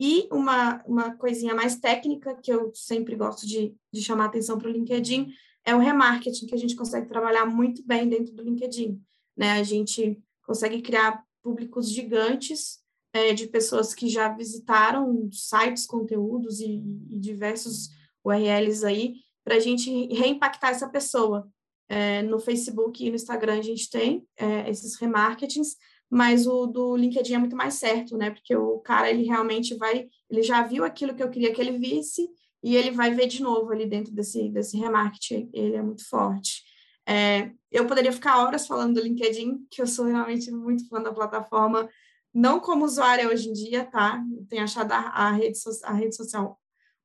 E 0.00 0.26
uma, 0.32 0.82
uma 0.86 1.14
coisinha 1.14 1.54
mais 1.54 1.76
técnica, 1.76 2.34
que 2.34 2.50
eu 2.50 2.72
sempre 2.74 3.14
gosto 3.14 3.46
de, 3.46 3.76
de 3.92 4.00
chamar 4.00 4.24
atenção 4.24 4.56
para 4.56 4.68
o 4.68 4.72
LinkedIn, 4.72 5.30
é 5.62 5.74
o 5.74 5.78
remarketing, 5.78 6.46
que 6.46 6.54
a 6.54 6.58
gente 6.58 6.74
consegue 6.74 7.06
trabalhar 7.06 7.44
muito 7.44 7.84
bem 7.86 8.08
dentro 8.08 8.34
do 8.34 8.42
LinkedIn. 8.42 8.98
Né? 9.36 9.52
A 9.52 9.62
gente 9.62 10.18
consegue 10.42 10.80
criar 10.80 11.22
públicos 11.42 11.90
gigantes 11.90 12.78
é, 13.12 13.34
de 13.34 13.46
pessoas 13.46 13.92
que 13.92 14.08
já 14.08 14.28
visitaram 14.28 15.28
sites, 15.30 15.86
conteúdos 15.86 16.60
e, 16.60 16.82
e 17.10 17.18
diversos 17.18 17.90
URLs 18.24 18.86
aí, 18.86 19.16
para 19.44 19.56
a 19.56 19.60
gente 19.60 20.06
reimpactar 20.14 20.70
essa 20.70 20.88
pessoa. 20.88 21.46
É, 21.90 22.22
no 22.22 22.38
Facebook 22.38 23.04
e 23.04 23.10
no 23.10 23.16
Instagram 23.16 23.58
a 23.58 23.62
gente 23.62 23.90
tem 23.90 24.24
é, 24.38 24.70
esses 24.70 24.94
remarketings, 24.94 25.76
mas 26.10 26.46
o 26.46 26.66
do 26.66 26.96
LinkedIn 26.96 27.34
é 27.34 27.38
muito 27.38 27.56
mais 27.56 27.74
certo, 27.74 28.16
né? 28.16 28.30
Porque 28.30 28.54
o 28.56 28.78
cara 28.80 29.08
ele 29.08 29.24
realmente 29.24 29.76
vai, 29.76 30.08
ele 30.28 30.42
já 30.42 30.62
viu 30.62 30.84
aquilo 30.84 31.14
que 31.14 31.22
eu 31.22 31.30
queria 31.30 31.52
que 31.54 31.60
ele 31.60 31.78
visse 31.78 32.28
e 32.62 32.76
ele 32.76 32.90
vai 32.90 33.14
ver 33.14 33.28
de 33.28 33.40
novo 33.42 33.70
ali 33.70 33.86
dentro 33.86 34.12
desse 34.12 34.48
desse 34.50 34.76
remarketing. 34.76 35.48
Ele 35.52 35.76
é 35.76 35.82
muito 35.82 36.06
forte. 36.08 36.64
É, 37.06 37.52
eu 37.70 37.86
poderia 37.86 38.12
ficar 38.12 38.44
horas 38.44 38.66
falando 38.66 38.94
do 38.94 39.00
LinkedIn, 39.00 39.66
que 39.70 39.80
eu 39.80 39.86
sou 39.86 40.06
realmente 40.06 40.50
muito 40.50 40.88
fã 40.88 41.02
da 41.02 41.12
plataforma, 41.12 41.88
não 42.32 42.60
como 42.60 42.84
usuária 42.84 43.28
hoje 43.28 43.48
em 43.48 43.52
dia, 43.52 43.84
tá? 43.84 44.22
Eu 44.36 44.46
tenho 44.46 44.62
achado 44.62 44.92
a, 44.92 44.98
a 44.98 45.32
rede, 45.32 45.58
so, 45.58 45.70
a 45.84 45.92
rede 45.92 46.14
social 46.16 46.58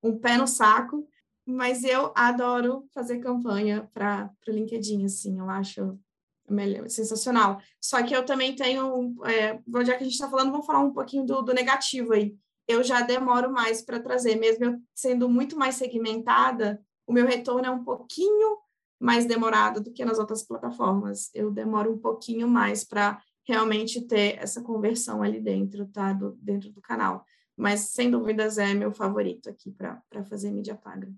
um 0.03 0.17
pé 0.19 0.37
no 0.37 0.47
saco, 0.47 1.07
mas 1.45 1.83
eu 1.83 2.11
adoro 2.15 2.87
fazer 2.93 3.19
campanha 3.19 3.89
para 3.93 4.31
o 4.47 4.51
LinkedIn, 4.51 5.05
assim, 5.05 5.39
eu 5.39 5.49
acho 5.49 5.99
sensacional. 6.88 7.60
Só 7.79 8.01
que 8.03 8.15
eu 8.15 8.25
também 8.25 8.55
tenho, 8.55 9.15
é, 9.25 9.60
já 9.84 9.95
que 9.95 10.03
a 10.03 10.05
gente 10.05 10.13
está 10.13 10.29
falando, 10.29 10.51
vamos 10.51 10.65
falar 10.65 10.79
um 10.79 10.93
pouquinho 10.93 11.25
do, 11.25 11.41
do 11.41 11.53
negativo 11.53 12.13
aí. 12.13 12.36
Eu 12.67 12.84
já 12.84 13.01
demoro 13.01 13.51
mais 13.51 13.81
para 13.81 13.99
trazer, 13.99 14.36
mesmo 14.36 14.65
eu 14.65 14.79
sendo 14.93 15.29
muito 15.29 15.58
mais 15.58 15.75
segmentada, 15.75 16.81
o 17.05 17.13
meu 17.13 17.25
retorno 17.25 17.67
é 17.67 17.69
um 17.69 17.84
pouquinho 17.84 18.58
mais 18.99 19.25
demorado 19.25 19.81
do 19.81 19.91
que 19.91 20.03
nas 20.03 20.17
outras 20.17 20.43
plataformas. 20.43 21.29
Eu 21.34 21.51
demoro 21.51 21.93
um 21.93 21.97
pouquinho 21.97 22.47
mais 22.47 22.84
para 22.84 23.21
realmente 23.47 24.01
ter 24.01 24.39
essa 24.39 24.62
conversão 24.62 25.21
ali 25.21 25.39
dentro, 25.39 25.86
tá? 25.88 26.13
Do, 26.13 26.31
dentro 26.41 26.71
do 26.71 26.81
canal. 26.81 27.23
Mas, 27.55 27.91
sem 27.91 28.10
dúvidas, 28.10 28.58
é 28.58 28.73
meu 28.73 28.91
favorito 28.91 29.49
aqui 29.49 29.71
para 29.71 30.01
fazer 30.25 30.51
mídia 30.51 30.75
paga 30.75 31.13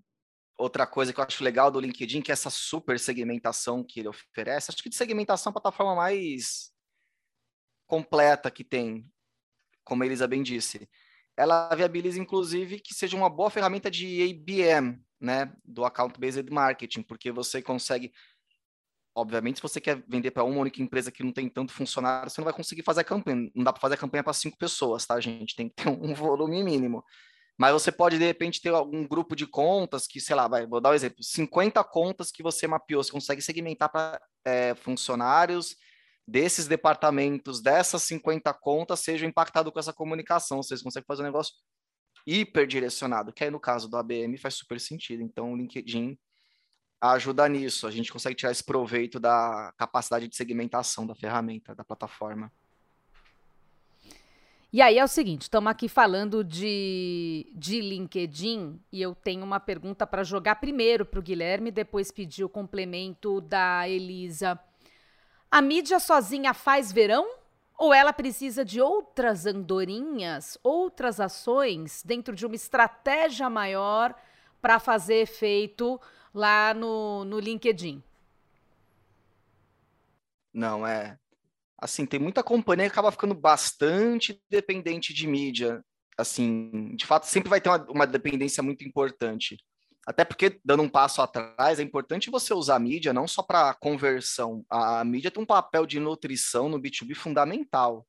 outra 0.58 0.88
coisa 0.88 1.14
que 1.14 1.20
eu 1.20 1.24
acho 1.24 1.44
legal 1.44 1.70
do 1.70 1.80
LinkedIn, 1.80 2.22
que 2.22 2.32
é 2.32 2.34
essa 2.34 2.50
super 2.50 3.00
segmentação 3.00 3.84
que 3.84 4.00
ele 4.00 4.10
oferece. 4.10 4.72
Acho 4.72 4.82
que 4.82 4.90
de 4.90 4.96
segmentação 4.96 5.50
é 5.50 5.52
a 5.52 5.54
plataforma 5.54 5.96
mais 5.96 6.72
completa 7.86 8.50
que 8.50 8.64
tem, 8.64 9.10
como 9.84 10.04
a 10.04 10.06
Elisa 10.06 10.28
bem 10.28 10.42
disse. 10.42 10.90
Ela 11.38 11.74
viabiliza, 11.76 12.20
inclusive, 12.20 12.80
que 12.80 12.94
seja 12.94 13.16
uma 13.16 13.30
boa 13.30 13.50
ferramenta 13.50 13.90
de 13.92 14.24
ABM, 14.24 15.00
né, 15.20 15.54
do 15.64 15.86
Account 15.86 16.20
Based 16.20 16.50
Marketing, 16.52 17.04
porque 17.04 17.32
você 17.32 17.62
consegue, 17.62 18.12
obviamente, 19.16 19.58
se 19.58 19.62
você 19.62 19.80
quer 19.80 20.04
vender 20.08 20.32
para 20.32 20.44
uma 20.44 20.60
única 20.60 20.82
empresa 20.82 21.12
que 21.12 21.24
não 21.24 21.32
tem 21.32 21.48
tanto 21.48 21.72
funcionário, 21.72 22.30
você 22.30 22.42
não 22.42 22.46
vai 22.46 22.54
conseguir 22.54 22.82
fazer 22.82 23.02
a 23.02 23.04
campanha. 23.04 23.52
Não 23.56 23.64
dá 23.64 23.72
para 23.72 23.82
fazer 23.82 23.94
a 23.94 23.98
campanha 23.98 24.24
para 24.24 24.34
cinco 24.34 24.58
pessoas, 24.58 25.06
tá, 25.06 25.20
gente? 25.20 25.56
Tem 25.56 25.70
que 25.70 25.76
ter 25.76 25.90
um 25.90 26.14
volume 26.16 26.64
mínimo. 26.64 27.04
Mas 27.58 27.74
você 27.74 27.92
pode, 27.92 28.20
de 28.20 28.26
repente, 28.26 28.62
ter 28.62 28.70
algum 28.70 29.08
grupo 29.08 29.36
de 29.36 29.48
contas 29.48 30.06
que, 30.06 30.22
sei 30.22 30.36
lá, 30.36 30.48
vai, 30.48 30.68
vou 30.68 30.80
dar 30.80 30.92
um 30.92 30.94
exemplo, 30.94 31.24
50 31.24 31.84
contas 31.86 32.32
que 32.32 32.44
você 32.44 32.68
mapeou, 32.68 33.04
você 33.04 33.12
consegue 33.12 33.42
segmentar 33.42 33.90
para 33.90 34.22
é, 34.46 34.76
funcionários 34.76 35.76
desses 36.28 36.68
departamentos, 36.68 37.62
dessas 37.62 38.04
50 38.04 38.54
contas, 38.54 39.00
sejam 39.00 39.28
impactados 39.28 39.74
com 39.74 39.80
essa 39.80 39.94
comunicação. 39.94 40.62
Vocês 40.62 40.82
conseguem 40.82 41.08
fazer 41.08 41.24
um 41.24 41.26
negócio 41.26 41.56
hiper 42.28 42.68
direcionado, 42.68 43.32
que 43.34 43.44
aí 43.44 43.50
no 43.50 43.60
caso 43.60 43.90
do 43.90 43.98
ABM 43.98 44.38
faz 44.38 44.56
super 44.56 44.80
sentido. 44.80 45.24
Então, 45.24 45.54
o 45.54 45.56
LinkedIn 45.56 46.18
ajuda 47.02 47.48
nisso. 47.48 47.88
A 47.88 47.92
gente 47.92 48.12
consegue 48.12 48.36
tirar 48.36 48.52
esse 48.52 48.64
proveito 48.64 49.20
da 49.20 49.74
capacidade 49.78 50.28
de 50.28 50.36
segmentação 50.36 51.08
da 51.08 51.16
ferramenta, 51.16 51.74
da 51.74 51.84
plataforma. 51.84 52.52
E 54.72 54.82
aí 54.82 54.98
é 54.98 55.04
o 55.04 55.08
seguinte, 55.08 55.44
estamos 55.44 55.72
aqui 55.72 55.88
falando 55.88 56.44
de, 56.44 57.50
de 57.56 57.80
LinkedIn 57.80 58.78
e 58.92 59.02
eu 59.02 59.16
tenho 59.16 59.42
uma 59.46 59.62
pergunta 59.62 60.06
para 60.06 60.26
jogar 60.26 60.56
primeiro 60.56 61.06
para 61.06 61.20
o 61.22 61.24
Guilherme, 61.24 61.72
depois 61.72 62.12
pedir 62.12 62.44
o 62.44 62.50
complemento 62.50 63.40
da 63.40 63.88
Elisa. 63.88 64.60
A 65.50 65.62
mídia 65.62 66.00
sozinha 66.00 66.54
faz 66.54 66.92
verão? 66.92 67.26
Ou 67.78 67.94
ela 67.94 68.12
precisa 68.12 68.66
de 68.66 68.82
outras 68.82 69.46
andorinhas, 69.46 70.58
outras 70.62 71.22
ações 71.22 72.04
dentro 72.04 72.36
de 72.36 72.46
uma 72.46 72.56
estratégia 72.56 73.50
maior 73.50 74.14
para 74.62 74.80
fazer 74.80 75.22
efeito 75.22 76.02
lá 76.34 76.74
no, 76.74 77.24
no 77.24 77.40
LinkedIn? 77.40 78.04
Não, 80.54 80.86
é 80.86 81.18
assim, 81.80 82.06
tem 82.06 82.20
muita 82.20 82.44
companhia 82.44 82.86
que 82.86 82.92
acaba 82.92 83.12
ficando 83.12 83.36
bastante 83.36 84.42
dependente 84.50 85.14
de 85.14 85.28
mídia. 85.28 85.84
Assim, 86.18 86.96
de 86.96 87.06
fato, 87.06 87.26
sempre 87.26 87.50
vai 87.50 87.62
ter 87.62 87.70
uma, 87.70 87.86
uma 87.90 88.08
dependência 88.08 88.64
muito 88.64 88.84
importante. 88.84 89.58
Até 90.06 90.24
porque, 90.26 90.60
dando 90.64 90.84
um 90.84 90.90
passo 90.90 91.22
atrás, 91.22 91.80
é 91.80 91.84
importante 91.84 92.30
você 92.30 92.54
usar 92.54 92.78
a 92.78 92.80
mídia 92.80 93.14
não 93.14 93.28
só 93.28 93.44
para 93.44 93.74
conversão. 93.76 94.66
A, 94.70 95.04
mídia 95.04 95.30
tem 95.30 95.44
um 95.44 95.46
papel 95.46 95.86
de 95.86 96.00
nutrição 96.00 96.70
no 96.70 96.82
B2B 96.82 97.14
fundamental. 97.14 98.08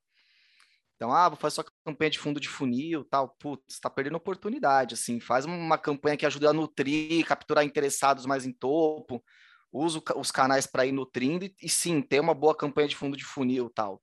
Então, 0.95 1.13
ah, 1.13 1.29
vou 1.29 1.37
fazer 1.37 1.57
só 1.57 1.65
campanha 1.85 2.11
de 2.11 2.19
fundo 2.19 2.41
de 2.41 2.49
funil, 2.49 3.05
tal. 3.05 3.37
Putz, 3.39 3.75
está 3.75 3.91
perdendo 3.91 4.17
oportunidade, 4.17 4.95
assim. 4.95 5.21
Faz 5.21 5.45
uma 5.45 5.77
campanha 5.77 6.17
que 6.17 6.25
ajude 6.25 6.47
a 6.47 6.53
nutrir, 6.53 7.27
capturar 7.27 7.65
interessados 7.65 8.27
mais 8.27 8.47
em 8.47 8.53
topo 8.53 9.23
usa 9.73 10.03
os 10.17 10.31
canais 10.31 10.67
para 10.67 10.87
ir 10.87 10.93
nutrindo 10.93 11.45
e, 11.45 11.55
e, 11.63 11.69
sim, 11.69 12.01
ter 12.01 12.21
uma 12.21 12.35
boa 12.35 12.55
campanha 12.55 12.89
de 12.89 12.97
fundo 12.97 13.17
de 13.17 13.25
funil 13.25 13.71
tal. 13.71 14.03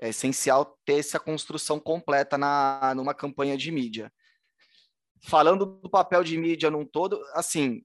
É 0.00 0.08
essencial 0.08 0.78
ter 0.84 0.98
essa 0.98 1.20
construção 1.20 1.78
completa 1.78 2.36
na, 2.36 2.92
numa 2.96 3.14
campanha 3.14 3.56
de 3.56 3.70
mídia. 3.70 4.12
Falando 5.24 5.64
do 5.64 5.88
papel 5.88 6.24
de 6.24 6.36
mídia 6.36 6.70
num 6.70 6.84
todo, 6.84 7.22
assim, 7.34 7.84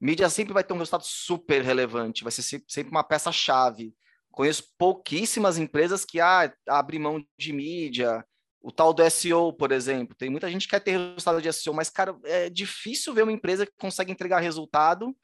mídia 0.00 0.28
sempre 0.30 0.52
vai 0.52 0.62
ter 0.62 0.72
um 0.72 0.78
resultado 0.78 1.04
super 1.04 1.62
relevante, 1.62 2.22
vai 2.22 2.30
ser 2.30 2.42
sempre 2.68 2.90
uma 2.90 3.02
peça-chave. 3.02 3.94
Conheço 4.30 4.72
pouquíssimas 4.78 5.58
empresas 5.58 6.04
que 6.04 6.20
ah, 6.20 6.52
abrem 6.68 7.00
mão 7.00 7.22
de 7.36 7.52
mídia, 7.52 8.24
o 8.60 8.70
tal 8.70 8.94
do 8.94 9.08
SEO, 9.10 9.52
por 9.52 9.72
exemplo. 9.72 10.14
Tem 10.16 10.30
muita 10.30 10.48
gente 10.48 10.66
que 10.66 10.70
quer 10.70 10.80
ter 10.80 10.92
resultado 10.96 11.42
de 11.42 11.52
SEO, 11.52 11.74
mas, 11.74 11.90
cara, 11.90 12.16
é 12.24 12.48
difícil 12.48 13.12
ver 13.12 13.24
uma 13.24 13.32
empresa 13.32 13.66
que 13.66 13.72
consegue 13.76 14.12
entregar 14.12 14.38
resultado 14.38 15.14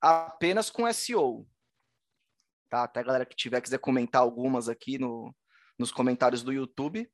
apenas 0.00 0.70
com 0.70 0.90
SEO. 0.92 1.46
Tá? 2.68 2.84
Até 2.84 3.00
a 3.00 3.02
galera 3.02 3.26
que 3.26 3.36
tiver 3.36 3.60
quiser 3.60 3.78
comentar 3.78 4.22
algumas 4.22 4.68
aqui 4.68 4.98
no, 4.98 5.34
nos 5.78 5.92
comentários 5.92 6.42
do 6.42 6.52
YouTube, 6.52 7.10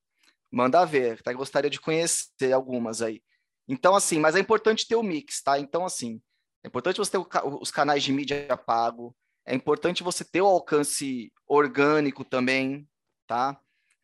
manda 0.50 0.84
ver. 0.84 1.18
Até 1.20 1.32
gostaria 1.34 1.70
de 1.70 1.80
conhecer 1.80 2.52
algumas 2.52 3.02
aí. 3.02 3.22
Então, 3.68 3.94
assim, 3.94 4.18
mas 4.18 4.34
é 4.34 4.40
importante 4.40 4.88
ter 4.88 4.96
o 4.96 5.02
mix, 5.02 5.42
tá? 5.42 5.58
Então, 5.58 5.84
assim, 5.84 6.20
é 6.64 6.68
importante 6.68 6.98
você 6.98 7.12
ter 7.12 7.18
os 7.60 7.70
canais 7.70 8.02
de 8.02 8.12
mídia 8.12 8.56
pago, 8.56 9.16
é 9.46 9.54
importante 9.54 10.02
você 10.02 10.24
ter 10.24 10.40
o 10.40 10.46
alcance 10.46 11.32
orgânico 11.46 12.24
também, 12.24 12.88
tá? 13.26 13.60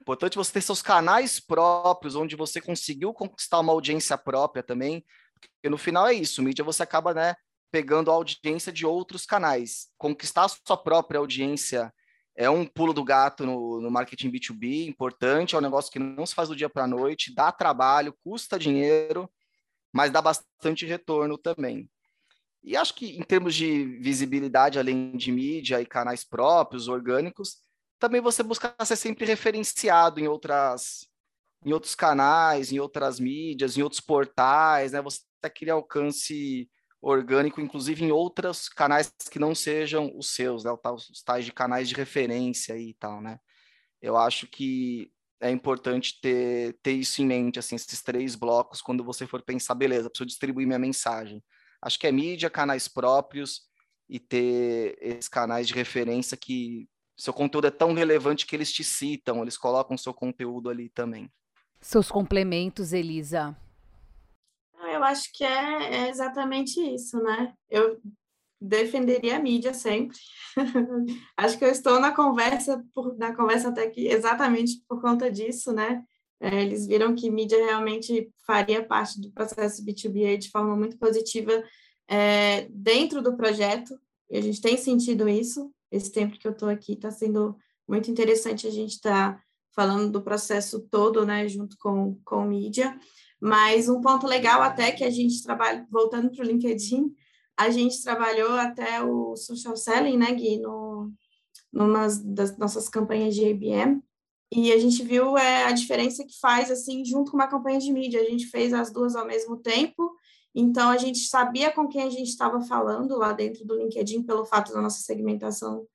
importante 0.08 0.36
você 0.36 0.54
ter 0.54 0.62
seus 0.62 0.80
canais 0.80 1.38
próprios, 1.38 2.16
onde 2.16 2.34
você 2.34 2.62
conseguiu 2.62 3.12
conquistar 3.12 3.60
uma 3.60 3.72
audiência 3.72 4.16
própria 4.16 4.62
também, 4.62 5.04
porque 5.34 5.68
no 5.68 5.76
final 5.76 6.06
é 6.06 6.14
isso, 6.14 6.42
mídia 6.42 6.64
você 6.64 6.82
acaba, 6.82 7.12
né, 7.12 7.36
pegando 7.70 8.10
a 8.10 8.14
audiência 8.14 8.72
de 8.72 8.86
outros 8.86 9.24
canais. 9.24 9.88
Conquistar 9.96 10.44
a 10.44 10.48
sua 10.48 10.76
própria 10.76 11.18
audiência 11.18 11.92
é 12.36 12.48
um 12.48 12.64
pulo 12.64 12.92
do 12.92 13.02
gato 13.02 13.44
no, 13.44 13.80
no 13.80 13.90
marketing 13.90 14.30
B2B, 14.30 14.86
importante, 14.86 15.54
é 15.54 15.58
um 15.58 15.62
negócio 15.62 15.90
que 15.90 15.98
não 15.98 16.24
se 16.24 16.34
faz 16.34 16.48
do 16.48 16.56
dia 16.56 16.70
para 16.70 16.84
a 16.84 16.88
noite, 16.88 17.34
dá 17.34 17.50
trabalho, 17.50 18.14
custa 18.22 18.58
dinheiro, 18.58 19.28
mas 19.92 20.12
dá 20.12 20.22
bastante 20.22 20.86
retorno 20.86 21.36
também. 21.36 21.90
E 22.62 22.76
acho 22.76 22.94
que 22.94 23.18
em 23.18 23.22
termos 23.22 23.54
de 23.54 23.84
visibilidade, 24.00 24.78
além 24.78 25.16
de 25.16 25.32
mídia 25.32 25.80
e 25.80 25.86
canais 25.86 26.24
próprios, 26.24 26.86
orgânicos, 26.86 27.56
também 27.98 28.20
você 28.20 28.42
busca 28.42 28.74
ser 28.84 28.96
sempre 28.96 29.26
referenciado 29.26 30.20
em 30.20 30.28
outras 30.28 31.08
em 31.64 31.72
outros 31.72 31.96
canais, 31.96 32.70
em 32.70 32.78
outras 32.78 33.18
mídias, 33.18 33.76
em 33.76 33.82
outros 33.82 34.00
portais, 34.00 34.92
né? 34.92 35.02
Você 35.02 35.20
tem 35.40 35.48
aquele 35.48 35.70
alcance 35.72 36.70
orgânico, 37.00 37.60
inclusive 37.60 38.04
em 38.04 38.10
outros 38.10 38.68
canais 38.68 39.12
que 39.30 39.38
não 39.38 39.54
sejam 39.54 40.12
os 40.16 40.34
seus, 40.34 40.64
né? 40.64 40.70
Os 40.70 41.22
tais 41.22 41.44
de 41.44 41.52
canais 41.52 41.88
de 41.88 41.94
referência 41.94 42.76
e 42.76 42.94
tal, 42.94 43.20
né? 43.20 43.38
Eu 44.02 44.16
acho 44.16 44.46
que 44.46 45.10
é 45.40 45.50
importante 45.50 46.20
ter, 46.20 46.76
ter 46.82 46.92
isso 46.92 47.22
em 47.22 47.26
mente, 47.26 47.58
assim, 47.58 47.76
esses 47.76 48.02
três 48.02 48.34
blocos, 48.34 48.82
quando 48.82 49.04
você 49.04 49.26
for 49.26 49.42
pensar, 49.42 49.74
beleza, 49.74 50.10
preciso 50.10 50.26
distribuir 50.26 50.66
minha 50.66 50.78
mensagem. 50.78 51.42
Acho 51.80 51.98
que 51.98 52.06
é 52.06 52.12
mídia, 52.12 52.50
canais 52.50 52.88
próprios 52.88 53.62
e 54.08 54.18
ter 54.18 54.98
esses 55.00 55.28
canais 55.28 55.68
de 55.68 55.74
referência 55.74 56.36
que 56.36 56.88
seu 57.16 57.32
conteúdo 57.32 57.66
é 57.66 57.70
tão 57.70 57.92
relevante 57.92 58.46
que 58.46 58.56
eles 58.56 58.72
te 58.72 58.82
citam, 58.82 59.42
eles 59.42 59.56
colocam 59.56 59.96
seu 59.96 60.14
conteúdo 60.14 60.70
ali 60.70 60.88
também. 60.88 61.30
Seus 61.80 62.10
complementos, 62.10 62.92
Elisa. 62.92 63.56
Eu 64.98 65.04
acho 65.04 65.30
que 65.32 65.44
é, 65.44 66.06
é 66.06 66.10
exatamente 66.10 66.80
isso, 66.80 67.22
né? 67.22 67.54
Eu 67.70 68.00
defenderia 68.60 69.36
a 69.36 69.40
mídia 69.40 69.72
sempre. 69.72 70.18
acho 71.36 71.56
que 71.56 71.64
eu 71.64 71.70
estou 71.70 72.00
na 72.00 72.12
conversa, 72.12 72.84
por, 72.92 73.16
na 73.16 73.34
conversa 73.34 73.68
até 73.68 73.88
que 73.88 74.08
exatamente 74.08 74.82
por 74.88 75.00
conta 75.00 75.30
disso, 75.30 75.72
né? 75.72 76.02
É, 76.40 76.62
eles 76.62 76.86
viram 76.86 77.14
que 77.14 77.30
mídia 77.30 77.64
realmente 77.64 78.28
faria 78.44 78.84
parte 78.84 79.20
do 79.20 79.30
processo 79.30 79.84
B2B 79.84 80.36
de 80.36 80.50
forma 80.50 80.76
muito 80.76 80.98
positiva 80.98 81.64
é, 82.08 82.68
dentro 82.70 83.22
do 83.22 83.36
projeto, 83.36 83.98
e 84.28 84.36
a 84.36 84.40
gente 84.40 84.60
tem 84.60 84.76
sentido 84.76 85.28
isso. 85.28 85.72
Esse 85.92 86.10
tempo 86.10 86.38
que 86.38 86.46
eu 86.46 86.52
estou 86.52 86.68
aqui 86.68 86.94
está 86.94 87.10
sendo 87.10 87.56
muito 87.88 88.10
interessante 88.10 88.66
a 88.66 88.70
gente 88.70 88.94
estar 88.94 89.34
tá 89.34 89.42
falando 89.74 90.10
do 90.10 90.22
processo 90.22 90.80
todo, 90.90 91.24
né, 91.24 91.46
junto 91.48 91.76
com, 91.78 92.18
com 92.24 92.44
mídia. 92.44 92.98
Mas 93.40 93.88
um 93.88 94.00
ponto 94.00 94.26
legal 94.26 94.62
até 94.62 94.90
que 94.90 95.04
a 95.04 95.10
gente 95.10 95.42
trabalha, 95.42 95.86
voltando 95.90 96.30
para 96.30 96.44
o 96.44 96.46
LinkedIn, 96.46 97.14
a 97.56 97.70
gente 97.70 98.02
trabalhou 98.02 98.52
até 98.52 99.02
o 99.02 99.36
social 99.36 99.76
selling, 99.76 100.16
né, 100.16 100.32
Gui, 100.32 100.58
no, 100.58 101.12
numa 101.72 102.06
das 102.24 102.56
nossas 102.56 102.88
campanhas 102.88 103.34
de 103.34 103.44
IBM, 103.44 104.02
e 104.50 104.72
a 104.72 104.78
gente 104.78 105.02
viu 105.02 105.36
é, 105.36 105.64
a 105.64 105.72
diferença 105.72 106.24
que 106.24 106.38
faz, 106.40 106.70
assim, 106.70 107.04
junto 107.04 107.30
com 107.30 107.36
uma 107.36 107.48
campanha 107.48 107.78
de 107.78 107.92
mídia. 107.92 108.20
A 108.20 108.24
gente 108.24 108.46
fez 108.46 108.72
as 108.72 108.90
duas 108.90 109.14
ao 109.14 109.26
mesmo 109.26 109.58
tempo, 109.58 110.10
então 110.54 110.88
a 110.88 110.96
gente 110.96 111.18
sabia 111.18 111.70
com 111.70 111.86
quem 111.86 112.02
a 112.02 112.10
gente 112.10 112.28
estava 112.28 112.60
falando 112.62 113.16
lá 113.16 113.32
dentro 113.32 113.64
do 113.66 113.76
LinkedIn, 113.76 114.22
pelo 114.22 114.46
fato 114.46 114.72
da 114.72 114.80
nossa 114.80 115.00
segmentação 115.00 115.86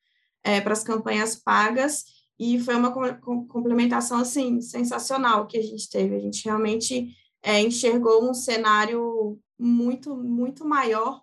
é, 0.44 0.62
para 0.62 0.74
as 0.74 0.84
campanhas 0.84 1.36
pagas, 1.36 2.04
e 2.38 2.60
foi 2.60 2.76
uma 2.76 2.92
complementação, 2.92 4.20
assim, 4.20 4.60
sensacional 4.60 5.48
que 5.48 5.58
a 5.58 5.62
gente 5.62 5.90
teve. 5.90 6.16
A 6.16 6.20
gente 6.20 6.44
realmente 6.46 7.16
é, 7.44 7.60
enxergou 7.60 8.28
um 8.28 8.34
cenário 8.34 9.38
muito, 9.60 10.16
muito 10.16 10.66
maior 10.66 11.22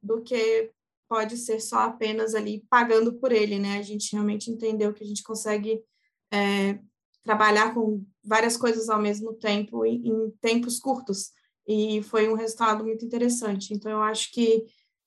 do 0.00 0.22
que 0.22 0.70
pode 1.08 1.36
ser 1.36 1.60
só 1.60 1.80
apenas 1.80 2.34
ali 2.34 2.64
pagando 2.70 3.14
por 3.14 3.32
ele, 3.32 3.58
né? 3.58 3.78
A 3.78 3.82
gente 3.82 4.12
realmente 4.12 4.50
entendeu 4.50 4.92
que 4.92 5.02
a 5.02 5.06
gente 5.06 5.22
consegue 5.22 5.82
é, 6.32 6.78
trabalhar 7.24 7.74
com 7.74 8.04
várias 8.22 8.56
coisas 8.56 8.88
ao 8.88 9.00
mesmo 9.00 9.34
tempo 9.34 9.84
em, 9.84 10.06
em, 10.06 10.30
tempos 10.40 10.78
curtos 10.78 11.30
e 11.66 12.02
foi 12.02 12.28
um 12.28 12.34
resultado 12.34 12.84
muito 12.84 13.04
interessante. 13.04 13.74
Então 13.74 13.90
eu 13.90 14.02
acho 14.02 14.32
que 14.32 14.64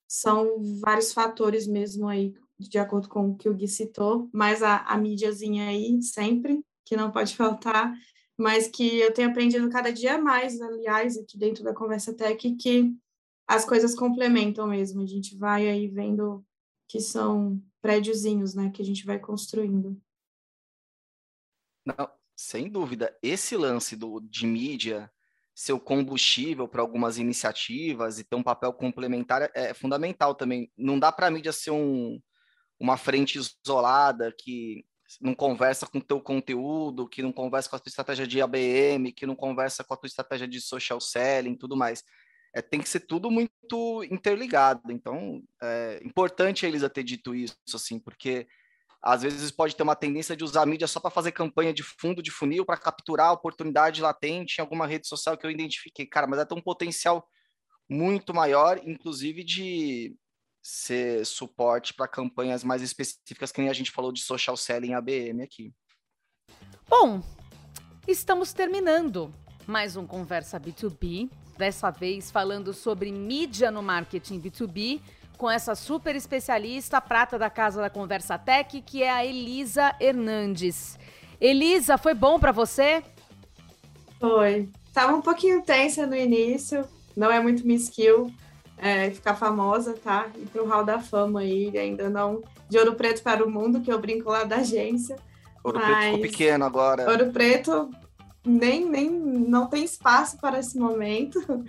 são 0.07 0.61
vários 0.81 1.13
fatores 1.13 1.65
mesmo 1.67 2.07
aí 2.07 2.33
de 2.59 2.77
acordo 2.77 3.09
com 3.09 3.29
o 3.29 3.35
que 3.35 3.49
o 3.49 3.53
Gui 3.53 3.67
citou, 3.67 4.29
mais 4.31 4.61
a, 4.61 4.77
a 4.77 4.97
mídiazinha 4.97 5.69
aí 5.69 6.01
sempre 6.01 6.63
que 6.85 6.95
não 6.97 7.11
pode 7.11 7.33
faltar 7.37 7.93
mas 8.41 8.67
que 8.67 8.99
eu 8.99 9.13
tenho 9.13 9.29
aprendido 9.29 9.69
cada 9.69 9.93
dia 9.93 10.17
mais, 10.17 10.59
aliás, 10.59 11.15
aqui 11.15 11.37
dentro 11.37 11.63
da 11.63 11.75
Conversa 11.75 12.11
Tech, 12.11 12.55
que 12.55 12.91
as 13.47 13.63
coisas 13.63 13.93
complementam 13.93 14.65
mesmo. 14.67 15.01
A 15.01 15.05
gente 15.05 15.37
vai 15.37 15.69
aí 15.69 15.87
vendo 15.87 16.43
que 16.87 16.99
são 16.99 17.61
prédiozinhos, 17.81 18.55
né, 18.55 18.71
que 18.71 18.81
a 18.81 18.85
gente 18.85 19.05
vai 19.05 19.19
construindo. 19.19 20.01
Não, 21.85 22.09
sem 22.35 22.67
dúvida. 22.67 23.15
Esse 23.21 23.55
lance 23.55 23.95
do, 23.95 24.19
de 24.19 24.47
mídia 24.47 25.11
ser 25.53 25.73
o 25.73 25.79
combustível 25.79 26.67
para 26.67 26.81
algumas 26.81 27.19
iniciativas 27.19 28.17
e 28.17 28.23
ter 28.23 28.35
um 28.35 28.43
papel 28.43 28.73
complementar 28.73 29.43
é, 29.43 29.51
é 29.53 29.73
fundamental 29.73 30.33
também. 30.33 30.71
Não 30.75 30.97
dá 30.97 31.11
para 31.11 31.27
a 31.27 31.31
mídia 31.31 31.51
ser 31.51 31.71
um, 31.71 32.19
uma 32.79 32.97
frente 32.97 33.37
isolada 33.37 34.33
que 34.35 34.83
não 35.19 35.33
conversa 35.33 35.85
com 35.87 35.97
o 35.97 36.03
teu 36.03 36.21
conteúdo, 36.21 37.07
que 37.07 37.21
não 37.21 37.31
conversa 37.31 37.69
com 37.69 37.75
a 37.75 37.79
tua 37.79 37.89
estratégia 37.89 38.27
de 38.27 38.41
ABM, 38.41 39.11
que 39.11 39.25
não 39.25 39.35
conversa 39.35 39.83
com 39.83 39.93
a 39.93 39.97
tua 39.97 40.07
estratégia 40.07 40.47
de 40.47 40.61
social 40.61 41.01
selling, 41.01 41.55
tudo 41.55 41.75
mais. 41.75 42.03
É, 42.53 42.61
tem 42.61 42.79
que 42.81 42.89
ser 42.89 43.01
tudo 43.01 43.31
muito 43.31 44.03
interligado. 44.09 44.91
Então, 44.91 45.41
é 45.61 46.01
importante 46.03 46.65
a 46.65 46.69
Elisa 46.69 46.89
ter 46.89 47.03
dito 47.03 47.33
isso, 47.33 47.55
assim, 47.73 47.99
porque 47.99 48.47
às 49.01 49.23
vezes 49.23 49.49
pode 49.49 49.75
ter 49.75 49.83
uma 49.83 49.95
tendência 49.95 50.35
de 50.35 50.43
usar 50.43 50.61
a 50.61 50.65
mídia 50.65 50.87
só 50.87 50.99
para 50.99 51.09
fazer 51.09 51.31
campanha 51.31 51.73
de 51.73 51.81
fundo 51.81 52.21
de 52.21 52.29
funil, 52.29 52.65
para 52.65 52.77
capturar 52.77 53.29
a 53.29 53.33
oportunidade 53.33 54.01
latente 54.01 54.59
em 54.59 54.61
alguma 54.61 54.85
rede 54.85 55.07
social 55.07 55.35
que 55.37 55.45
eu 55.45 55.49
identifiquei. 55.49 56.05
Cara, 56.05 56.27
mas 56.27 56.39
é 56.39 56.45
ter 56.45 56.53
um 56.53 56.61
potencial 56.61 57.27
muito 57.89 58.33
maior, 58.33 58.79
inclusive 58.85 59.43
de 59.43 60.15
ser 60.61 61.25
suporte 61.25 61.93
para 61.93 62.07
campanhas 62.07 62.63
mais 62.63 62.81
específicas, 62.81 63.51
que 63.51 63.61
nem 63.61 63.69
a 63.69 63.73
gente 63.73 63.91
falou 63.91 64.11
de 64.11 64.21
social 64.21 64.55
selling 64.55 64.93
ABM 64.93 65.41
aqui. 65.41 65.73
Bom, 66.87 67.21
estamos 68.07 68.53
terminando 68.53 69.33
mais 69.65 69.95
um 69.95 70.05
Conversa 70.05 70.59
B2B, 70.59 71.29
dessa 71.57 71.89
vez 71.89 72.29
falando 72.29 72.73
sobre 72.73 73.11
mídia 73.11 73.71
no 73.71 73.81
marketing 73.81 74.41
B2B, 74.41 74.99
com 75.37 75.49
essa 75.49 75.73
super 75.73 76.15
especialista, 76.15 77.01
prata 77.01 77.39
da 77.39 77.49
casa 77.49 77.81
da 77.81 77.89
Conversa 77.89 78.37
Tech, 78.37 78.81
que 78.81 79.01
é 79.01 79.09
a 79.09 79.25
Elisa 79.25 79.95
Hernandes. 79.99 80.99
Elisa, 81.39 81.97
foi 81.97 82.13
bom 82.13 82.39
para 82.39 82.51
você? 82.51 83.03
Foi. 84.19 84.69
Tava 84.93 85.15
um 85.15 85.21
pouquinho 85.21 85.63
tensa 85.63 86.05
no 86.05 86.15
início, 86.15 86.87
não 87.15 87.31
é 87.31 87.39
muito 87.39 87.65
minha 87.65 87.77
skill, 87.77 88.31
é, 88.81 89.11
ficar 89.11 89.35
famosa, 89.35 89.93
tá? 89.93 90.25
Ir 90.35 90.47
pro 90.47 90.65
hall 90.65 90.83
da 90.83 90.99
fama 90.99 91.41
aí, 91.41 91.71
ainda 91.77 92.09
não 92.09 92.41
de 92.67 92.79
Ouro 92.79 92.95
Preto 92.95 93.21
para 93.21 93.45
o 93.45 93.49
mundo, 93.49 93.81
que 93.81 93.91
eu 93.91 93.99
brinco 93.99 94.29
lá 94.29 94.43
da 94.43 94.57
agência. 94.57 95.17
Ouro 95.63 95.77
mas... 95.77 95.87
Preto 95.87 96.03
ficou 96.05 96.21
pequeno 96.21 96.65
agora. 96.65 97.09
Ouro 97.09 97.31
Preto 97.31 97.89
nem, 98.43 98.83
nem 98.83 99.09
não 99.09 99.67
tem 99.67 99.83
espaço 99.83 100.37
para 100.39 100.59
esse 100.59 100.77
momento. 100.77 101.39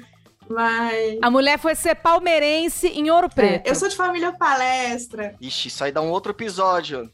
Mas... 0.48 1.18
A 1.22 1.30
mulher 1.30 1.58
foi 1.58 1.74
ser 1.74 1.94
palmeirense 1.94 2.88
em 2.88 3.10
Ouro 3.10 3.26
é, 3.26 3.30
Preto. 3.30 3.66
É, 3.66 3.70
eu 3.70 3.74
sou 3.74 3.88
de 3.88 3.96
família 3.96 4.32
palestra. 4.32 5.34
Ixi, 5.40 5.68
isso 5.68 5.84
aí 5.84 5.92
dá 5.92 6.02
um 6.02 6.10
outro 6.10 6.32
episódio. 6.32 7.10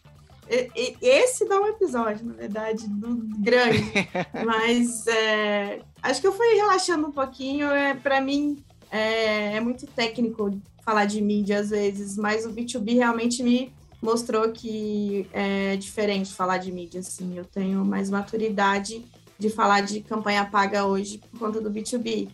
Esse 0.49 1.47
dá 1.47 1.61
um 1.61 1.67
episódio, 1.69 2.27
na 2.27 2.33
verdade, 2.33 2.89
do, 2.89 3.17
grande. 3.39 3.85
Mas 4.45 5.07
é, 5.07 5.81
acho 6.03 6.21
que 6.21 6.27
eu 6.27 6.33
fui 6.33 6.55
relaxando 6.55 7.07
um 7.07 7.13
pouquinho. 7.13 7.69
É, 7.71 7.95
para 7.95 8.21
mim, 8.21 8.65
é, 8.91 9.57
é 9.57 9.61
muito 9.61 9.87
técnico 9.87 10.59
falar 10.85 11.05
de 11.05 11.21
mídia 11.21 11.61
às 11.61 11.71
vezes, 11.71 12.17
mas 12.17 12.47
o 12.47 12.51
B2B 12.51 12.95
realmente 12.95 13.43
me 13.43 13.73
mostrou 14.01 14.51
que 14.53 15.27
é 15.33 15.77
diferente 15.77 16.33
falar 16.33 16.59
de 16.59 16.73
mídia, 16.73 17.01
assim. 17.01 17.37
Eu 17.37 17.45
tenho 17.45 17.85
mais 17.85 18.09
maturidade 18.11 19.05
de 19.39 19.51
falar 19.51 19.83
de 19.83 20.01
campanha 20.01 20.45
paga 20.45 20.87
hoje 20.87 21.19
por 21.19 21.39
conta 21.39 21.61
do 21.61 21.71
B2B. 21.71 22.29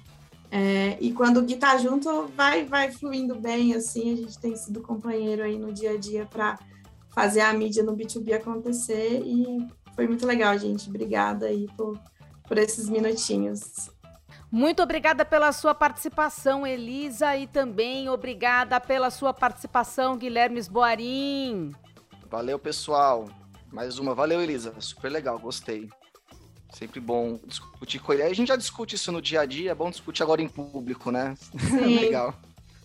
É, 0.51 0.97
e 1.01 1.13
quando 1.13 1.39
o 1.39 1.43
Gui 1.43 1.57
tá 1.57 1.77
junto, 1.79 2.29
vai, 2.37 2.65
vai 2.65 2.93
fluindo 2.93 3.35
bem, 3.35 3.75
assim. 3.75 4.13
A 4.13 4.17
gente 4.17 4.39
tem 4.39 4.57
sido 4.57 4.81
companheiro 4.81 5.43
aí 5.43 5.59
no 5.59 5.73
dia 5.73 5.93
a 5.93 5.97
dia 5.97 6.25
para 6.27 6.59
fazer 7.15 7.41
a 7.41 7.53
mídia 7.53 7.83
no 7.83 7.97
B2B 7.97 8.35
acontecer 8.35 9.23
e 9.25 9.67
foi 9.95 10.07
muito 10.07 10.27
legal, 10.27 10.57
gente. 10.59 10.89
Obrigada 10.89 11.47
aí 11.47 11.67
por, 11.77 11.99
por 12.47 12.59
esses 12.59 12.89
minutinhos. 12.89 13.91
Muito 14.55 14.85
obrigada 14.85 15.25
pela 15.25 15.51
sua 15.51 15.75
participação, 15.75 16.65
Elisa, 16.65 17.37
e 17.37 17.45
também 17.45 18.09
obrigada 18.09 18.79
pela 18.79 19.11
sua 19.11 19.35
participação, 19.35 20.17
Guilherme 20.17 20.61
Esboarim. 20.61 21.75
Valeu, 22.31 22.57
pessoal. 22.57 23.29
Mais 23.73 23.99
uma. 23.99 24.15
Valeu, 24.15 24.41
Elisa. 24.41 24.73
Super 24.79 25.11
legal, 25.11 25.41
gostei. 25.41 25.91
Sempre 26.73 27.01
bom 27.01 27.41
discutir 27.45 27.99
com 27.99 28.13
ele. 28.13 28.23
A 28.23 28.33
gente 28.33 28.47
já 28.47 28.55
discute 28.55 28.95
isso 28.95 29.11
no 29.11 29.21
dia 29.21 29.41
a 29.41 29.45
dia, 29.45 29.73
é 29.73 29.75
bom 29.75 29.91
discutir 29.91 30.23
agora 30.23 30.41
em 30.41 30.49
público, 30.49 31.11
né? 31.11 31.35
Sim, 31.59 31.99
Legal. 32.07 32.33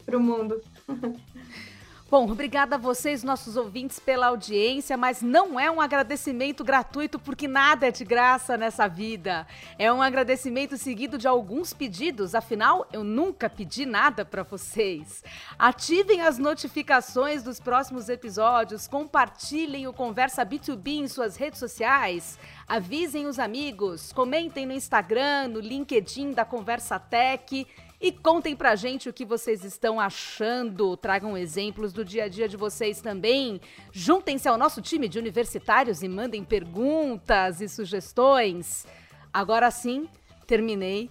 Pro 0.08 0.20
mundo. 0.20 0.60
Bom, 2.12 2.28
obrigada 2.32 2.74
a 2.74 2.80
vocês, 2.80 3.22
nossos 3.22 3.56
ouvintes, 3.56 4.00
pela 4.00 4.26
audiência, 4.30 4.98
mas 4.98 5.22
não 5.22 5.60
é 5.60 5.70
um 5.70 5.80
agradecimento 5.80 6.64
gratuito 6.64 7.20
porque 7.20 7.48
nada 7.48 7.88
é 7.88 7.92
de 7.92 8.04
graça 8.04 8.58
nessa 8.58 8.88
vida. 8.88 9.46
É 9.78 9.94
um 9.94 10.02
agradecimento 10.02 10.76
seguido 10.76 11.20
de 11.20 11.28
alguns 11.28 11.72
pedidos, 11.72 12.34
afinal, 12.34 12.88
eu 12.92 13.04
nunca 13.04 13.48
pedi 13.48 13.86
nada 13.86 14.26
para 14.26 14.42
vocês. 14.42 15.24
Ativem 15.60 16.22
as 16.22 16.40
notificações 16.40 17.44
dos 17.44 17.60
próximos 17.60 18.10
episódios, 18.10 18.88
compartilhem 18.88 19.86
o 19.86 19.94
Conversa 19.94 20.44
B2B 20.44 21.02
em 21.02 21.08
suas 21.08 21.36
redes 21.36 21.60
sociais, 21.60 22.40
avisem 22.68 23.28
os 23.28 23.38
amigos, 23.38 24.12
comentem 24.12 24.66
no 24.66 24.74
Instagram, 24.74 25.50
no 25.50 25.60
LinkedIn 25.60 26.32
da 26.32 26.44
Conversa 26.44 26.98
Tech 26.98 27.68
e 28.02 28.12
contem 28.12 28.56
pra 28.56 28.76
gente 28.76 29.10
o 29.10 29.14
que 29.14 29.26
vocês 29.26 29.64
estão 29.64 30.00
achando. 30.00 30.96
Tragam 30.96 31.38
exemplos 31.38 31.92
do 31.92 32.06
dia 32.06 32.26
a 32.26 32.30
dia 32.30 32.48
de 32.48 32.56
vocês 32.56 33.02
também. 33.02 33.60
Juntem-se 33.92 34.48
ao 34.48 34.58
nosso 34.58 34.82
time 34.82 35.10
de 35.10 35.20
universitários 35.20 36.02
e 36.02 36.08
mandem 36.08 36.44
perguntas 36.44 37.60
e 37.60 37.68
sugestões. 37.68 38.88
Agora 39.34 39.70
sim, 39.70 40.08
terminei. 40.48 41.10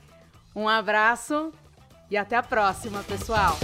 Um 0.57 0.69
abraço 0.69 1.53
e 2.11 2.17
até 2.17 2.37
a 2.37 2.43
próxima, 2.43 3.03
pessoal. 3.03 3.57